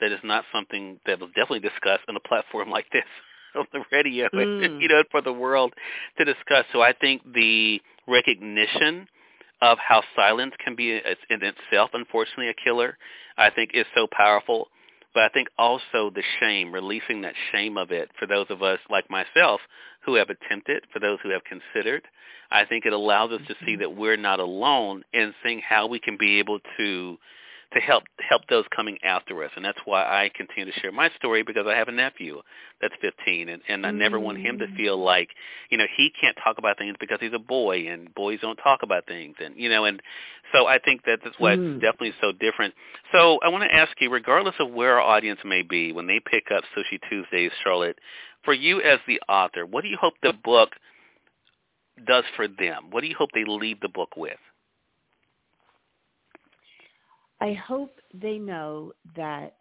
That 0.00 0.12
is 0.12 0.20
not 0.22 0.44
something 0.52 1.00
that 1.06 1.18
was 1.20 1.30
definitely 1.30 1.68
discussed 1.68 2.04
on 2.08 2.14
a 2.16 2.20
platform 2.20 2.70
like 2.76 2.86
this 2.92 3.04
on 3.56 3.66
the 3.72 3.82
radio, 3.90 4.28
Mm. 4.32 4.80
you 4.80 4.86
know, 4.86 5.02
for 5.10 5.22
the 5.22 5.32
world 5.32 5.74
to 6.18 6.24
discuss. 6.24 6.66
So 6.72 6.80
I 6.82 6.92
think 6.92 7.20
the 7.34 7.82
recognition 8.06 9.08
of 9.62 9.78
how 9.78 10.02
silence 10.16 10.54
can 10.62 10.74
be 10.74 10.92
in 10.92 11.00
itself, 11.30 11.90
unfortunately, 11.92 12.48
a 12.48 12.54
killer, 12.54 12.96
I 13.36 13.50
think 13.50 13.70
is 13.74 13.86
so 13.94 14.06
powerful. 14.10 14.68
But 15.12 15.24
I 15.24 15.28
think 15.30 15.48
also 15.58 16.10
the 16.10 16.22
shame, 16.38 16.72
releasing 16.72 17.22
that 17.22 17.34
shame 17.52 17.76
of 17.76 17.90
it 17.90 18.10
for 18.18 18.26
those 18.26 18.46
of 18.48 18.62
us 18.62 18.78
like 18.88 19.10
myself 19.10 19.60
who 20.04 20.14
have 20.14 20.30
attempted, 20.30 20.84
for 20.92 21.00
those 21.00 21.18
who 21.22 21.30
have 21.30 21.42
considered, 21.44 22.02
I 22.50 22.64
think 22.64 22.86
it 22.86 22.92
allows 22.92 23.32
us 23.32 23.40
to 23.48 23.54
see 23.64 23.72
mm-hmm. 23.72 23.80
that 23.80 23.96
we're 23.96 24.16
not 24.16 24.40
alone 24.40 25.04
in 25.12 25.34
seeing 25.42 25.60
how 25.60 25.86
we 25.86 25.98
can 25.98 26.16
be 26.16 26.38
able 26.38 26.60
to 26.78 27.18
to 27.74 27.80
help 27.80 28.04
help 28.28 28.42
those 28.48 28.64
coming 28.74 28.98
after 29.04 29.42
us. 29.44 29.50
And 29.56 29.64
that's 29.64 29.78
why 29.84 30.02
I 30.02 30.30
continue 30.34 30.70
to 30.72 30.80
share 30.80 30.92
my 30.92 31.10
story 31.16 31.42
because 31.42 31.66
I 31.68 31.76
have 31.76 31.88
a 31.88 31.92
nephew 31.92 32.40
that's 32.80 32.94
15 33.00 33.48
and, 33.48 33.62
and 33.68 33.86
I 33.86 33.90
never 33.92 34.18
want 34.18 34.38
him 34.38 34.58
to 34.58 34.66
Mm. 34.66 34.76
feel 34.76 34.96
like, 35.02 35.28
you 35.70 35.78
know, 35.78 35.86
he 35.96 36.10
can't 36.20 36.36
talk 36.42 36.58
about 36.58 36.78
things 36.78 36.96
because 36.98 37.18
he's 37.20 37.32
a 37.32 37.38
boy 37.38 37.86
and 37.88 38.12
boys 38.14 38.40
don't 38.40 38.56
talk 38.56 38.82
about 38.82 39.06
things 39.06 39.36
and 39.42 39.54
you 39.56 39.68
know 39.68 39.84
and 39.84 40.02
so 40.52 40.66
I 40.66 40.78
think 40.78 41.04
that 41.04 41.20
that's 41.22 41.38
what's 41.38 41.62
Mm. 41.62 41.80
definitely 41.80 42.14
so 42.20 42.32
different. 42.32 42.74
So 43.12 43.38
I 43.42 43.48
want 43.48 43.64
to 43.64 43.74
ask 43.74 43.92
you 44.00 44.10
regardless 44.10 44.54
of 44.58 44.70
where 44.72 44.94
our 44.98 45.00
audience 45.00 45.40
may 45.44 45.62
be 45.62 45.92
when 45.92 46.06
they 46.06 46.20
pick 46.20 46.50
up 46.50 46.64
Sushi 46.76 46.98
Tuesdays, 47.08 47.52
Charlotte, 47.62 47.98
for 48.44 48.54
you 48.54 48.80
as 48.82 48.98
the 49.06 49.20
author, 49.28 49.64
what 49.66 49.82
do 49.82 49.88
you 49.88 49.96
hope 50.00 50.14
the 50.22 50.32
book 50.32 50.70
does 52.06 52.24
for 52.36 52.48
them? 52.48 52.90
What 52.90 53.02
do 53.02 53.06
you 53.06 53.14
hope 53.16 53.30
they 53.32 53.44
leave 53.44 53.80
the 53.80 53.88
book 53.88 54.16
with? 54.16 54.38
I 57.40 57.54
hope 57.54 58.00
they 58.12 58.38
know 58.38 58.92
that 59.16 59.56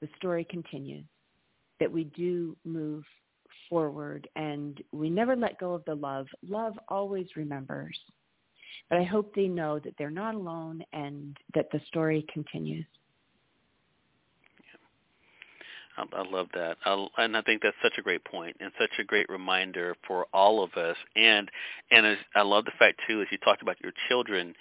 the 0.00 0.08
story 0.16 0.44
continues, 0.44 1.04
that 1.80 1.90
we 1.90 2.04
do 2.04 2.56
move 2.64 3.04
forward 3.68 4.28
and 4.36 4.82
we 4.92 5.10
never 5.10 5.36
let 5.36 5.58
go 5.58 5.74
of 5.74 5.84
the 5.84 5.94
love. 5.94 6.26
Love 6.46 6.74
always 6.88 7.26
remembers. 7.36 7.98
But 8.90 8.98
I 8.98 9.04
hope 9.04 9.34
they 9.34 9.48
know 9.48 9.78
that 9.80 9.94
they're 9.98 10.10
not 10.10 10.34
alone 10.34 10.82
and 10.92 11.36
that 11.54 11.70
the 11.72 11.80
story 11.88 12.24
continues. 12.32 12.86
I, 15.96 16.04
I 16.12 16.28
love 16.28 16.48
that, 16.54 16.76
I, 16.84 17.06
and 17.18 17.36
I 17.36 17.42
think 17.42 17.62
that's 17.62 17.76
such 17.82 17.94
a 17.98 18.02
great 18.02 18.24
point 18.24 18.56
and 18.60 18.70
such 18.78 18.90
a 18.98 19.04
great 19.04 19.28
reminder 19.28 19.96
for 20.06 20.26
all 20.32 20.62
of 20.62 20.74
us. 20.74 20.96
And 21.16 21.50
and 21.90 22.06
as, 22.06 22.18
I 22.34 22.42
love 22.42 22.66
the 22.66 22.72
fact 22.78 23.00
too, 23.08 23.22
as 23.22 23.28
you 23.30 23.38
talked 23.38 23.62
about 23.62 23.80
your 23.82 23.92
children, 24.08 24.54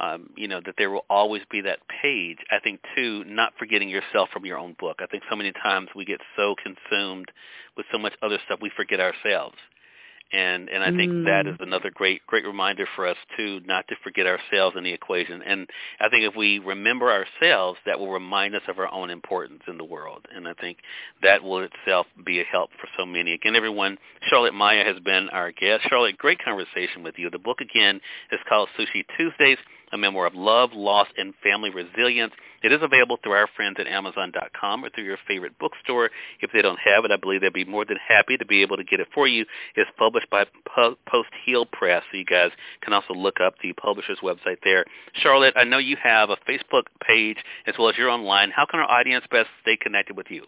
um, 0.00 0.30
you 0.36 0.48
know 0.48 0.60
that 0.64 0.74
there 0.78 0.90
will 0.90 1.04
always 1.08 1.42
be 1.50 1.60
that 1.62 1.80
page. 2.02 2.38
I 2.50 2.58
think 2.60 2.80
too, 2.94 3.24
not 3.26 3.52
forgetting 3.58 3.88
yourself 3.88 4.30
from 4.32 4.44
your 4.46 4.58
own 4.58 4.76
book. 4.78 4.98
I 5.00 5.06
think 5.06 5.22
so 5.28 5.36
many 5.36 5.52
times 5.52 5.88
we 5.94 6.04
get 6.04 6.20
so 6.36 6.54
consumed 6.62 7.30
with 7.76 7.86
so 7.92 7.98
much 7.98 8.14
other 8.22 8.38
stuff 8.46 8.60
we 8.60 8.70
forget 8.76 9.00
ourselves 9.00 9.56
and 10.32 10.68
and 10.70 10.82
I 10.82 10.90
think 10.90 11.12
mm. 11.12 11.24
that 11.26 11.46
is 11.46 11.56
another 11.60 11.90
great 11.90 12.26
great 12.26 12.46
reminder 12.46 12.86
for 12.96 13.06
us 13.06 13.16
too, 13.36 13.60
not 13.66 13.86
to 13.88 13.96
forget 14.02 14.26
ourselves 14.26 14.76
in 14.76 14.84
the 14.84 14.92
equation. 14.92 15.42
And 15.42 15.68
I 16.00 16.08
think 16.08 16.24
if 16.24 16.34
we 16.34 16.58
remember 16.58 17.10
ourselves, 17.10 17.78
that 17.84 17.98
will 17.98 18.10
remind 18.10 18.54
us 18.54 18.62
of 18.68 18.78
our 18.78 18.90
own 18.90 19.10
importance 19.10 19.62
in 19.68 19.76
the 19.76 19.84
world. 19.84 20.26
And 20.34 20.48
I 20.48 20.54
think 20.54 20.78
that 21.22 21.42
will 21.42 21.60
itself 21.60 22.06
be 22.24 22.40
a 22.40 22.44
help 22.44 22.70
for 22.80 22.88
so 22.96 23.04
many. 23.04 23.32
Again, 23.34 23.56
everyone, 23.56 23.98
Charlotte 24.28 24.54
Maya 24.54 24.84
has 24.84 24.98
been 25.00 25.28
our 25.30 25.52
guest. 25.52 25.84
Charlotte, 25.88 26.16
great 26.16 26.42
conversation 26.42 27.02
with 27.02 27.18
you. 27.18 27.28
The 27.28 27.38
book 27.38 27.60
again 27.60 28.00
is 28.30 28.40
called 28.48 28.70
Sushi 28.78 29.04
Tuesdays 29.16 29.58
a 29.92 29.98
memoir 29.98 30.26
of 30.26 30.34
love, 30.34 30.70
loss, 30.72 31.08
and 31.16 31.34
family 31.42 31.70
resilience. 31.70 32.32
It 32.62 32.72
is 32.72 32.80
available 32.82 33.18
through 33.22 33.32
our 33.32 33.48
friends 33.54 33.76
at 33.78 33.86
Amazon.com 33.86 34.84
or 34.84 34.90
through 34.90 35.04
your 35.04 35.18
favorite 35.26 35.58
bookstore. 35.58 36.10
If 36.40 36.50
they 36.52 36.62
don't 36.62 36.78
have 36.78 37.04
it, 37.04 37.10
I 37.10 37.16
believe 37.16 37.40
they'd 37.40 37.52
be 37.52 37.64
more 37.64 37.84
than 37.84 37.98
happy 38.06 38.36
to 38.36 38.46
be 38.46 38.62
able 38.62 38.76
to 38.76 38.84
get 38.84 39.00
it 39.00 39.08
for 39.12 39.26
you. 39.26 39.44
It's 39.74 39.90
published 39.98 40.30
by 40.30 40.46
Post 40.74 41.30
Hill 41.44 41.66
Press, 41.66 42.02
so 42.10 42.16
you 42.16 42.24
guys 42.24 42.50
can 42.80 42.92
also 42.92 43.14
look 43.14 43.40
up 43.40 43.54
the 43.62 43.72
publisher's 43.72 44.18
website 44.22 44.58
there. 44.64 44.84
Charlotte, 45.14 45.54
I 45.56 45.64
know 45.64 45.78
you 45.78 45.96
have 46.02 46.30
a 46.30 46.36
Facebook 46.48 46.84
page 47.06 47.38
as 47.66 47.74
well 47.78 47.88
as 47.88 47.96
you're 47.98 48.10
online. 48.10 48.50
How 48.50 48.66
can 48.66 48.80
our 48.80 48.90
audience 48.90 49.24
best 49.30 49.48
stay 49.62 49.76
connected 49.76 50.16
with 50.16 50.30
you? 50.30 50.46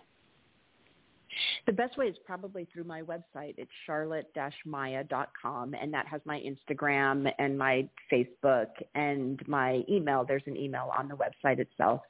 The 1.66 1.72
best 1.72 1.96
way 1.96 2.06
is 2.06 2.16
probably 2.24 2.66
through 2.72 2.84
my 2.84 3.02
website. 3.02 3.54
It's 3.56 3.70
charlotte-maya.com, 3.86 5.74
and 5.74 5.94
that 5.94 6.06
has 6.06 6.20
my 6.24 6.40
Instagram 6.40 7.30
and 7.38 7.58
my 7.58 7.88
Facebook 8.12 8.68
and 8.94 9.40
my 9.48 9.82
email. 9.88 10.24
There's 10.26 10.42
an 10.46 10.56
email 10.56 10.92
on 10.96 11.08
the 11.08 11.16
website 11.16 11.58
itself. 11.58 12.00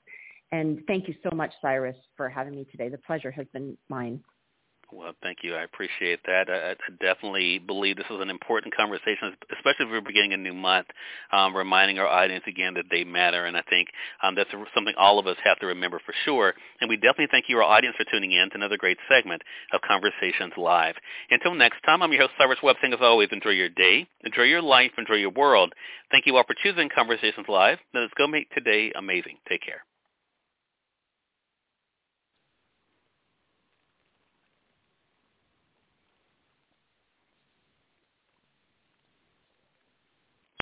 And 0.53 0.83
thank 0.87 1.09
you 1.09 1.15
so 1.23 1.35
much, 1.35 1.53
Cyrus, 1.61 1.97
for 2.17 2.29
having 2.29 2.55
me 2.55 2.65
today. 2.71 2.89
The 2.89 2.99
pleasure 2.99 3.31
has 3.31 3.47
been 3.53 3.77
mine. 3.89 4.23
Well, 4.97 5.13
thank 5.23 5.39
you. 5.43 5.57
I 5.57 5.63
appreciate 5.63 6.21
that. 6.27 6.49
I, 6.49 6.73
I 6.73 6.75
definitely 7.01 7.59
believe 7.59 7.97
this 7.97 8.07
is 8.09 8.21
an 8.21 8.31
important 8.31 8.77
conversation, 8.77 9.35
especially 9.51 9.87
if 9.87 9.91
we're 9.91 10.01
beginning 10.01 10.35
a 10.35 10.37
new 10.37 10.55
month, 10.55 10.87
um, 11.33 11.57
reminding 11.57 11.99
our 11.99 12.07
audience 12.07 12.45
again 12.47 12.75
that 12.75 12.85
they 12.91 13.03
matter. 13.03 13.45
And 13.45 13.57
I 13.57 13.63
think 13.69 13.89
um, 14.23 14.37
that's 14.37 14.51
something 14.73 14.95
all 14.97 15.19
of 15.19 15.27
us 15.27 15.37
have 15.43 15.59
to 15.61 15.67
remember 15.67 16.01
for 16.07 16.15
sure. 16.25 16.55
And 16.81 16.89
we 16.89 16.97
definitely 16.97 17.29
thank 17.33 17.47
you, 17.49 17.57
our 17.57 17.65
audience, 17.65 17.97
for 17.97 18.05
tuning 18.09 18.33
in 18.33 18.51
to 18.51 18.55
another 18.55 18.77
great 18.77 18.99
segment 19.09 19.43
of 19.73 19.81
Conversations 19.81 20.53
Live. 20.57 20.95
Until 21.29 21.55
next 21.55 21.83
time, 21.85 22.01
I'm 22.01 22.13
your 22.13 22.23
host, 22.23 22.35
Cyrus 22.39 22.59
Webb 22.63 22.77
saying. 22.81 22.95
As 22.95 23.01
always, 23.03 23.31
enjoy 23.33 23.51
your 23.51 23.71
day, 23.71 24.07
enjoy 24.23 24.43
your 24.43 24.63
life, 24.63 24.93
enjoy 24.97 25.15
your 25.15 25.31
world. 25.31 25.73
Thank 26.13 26.27
you 26.27 26.37
all 26.37 26.45
for 26.47 26.55
choosing 26.63 26.89
Conversations 26.95 27.47
Live. 27.49 27.79
Let's 27.93 28.13
go 28.17 28.29
make 28.29 28.49
today 28.51 28.93
amazing. 28.95 29.39
Take 29.49 29.63
care. 29.63 29.83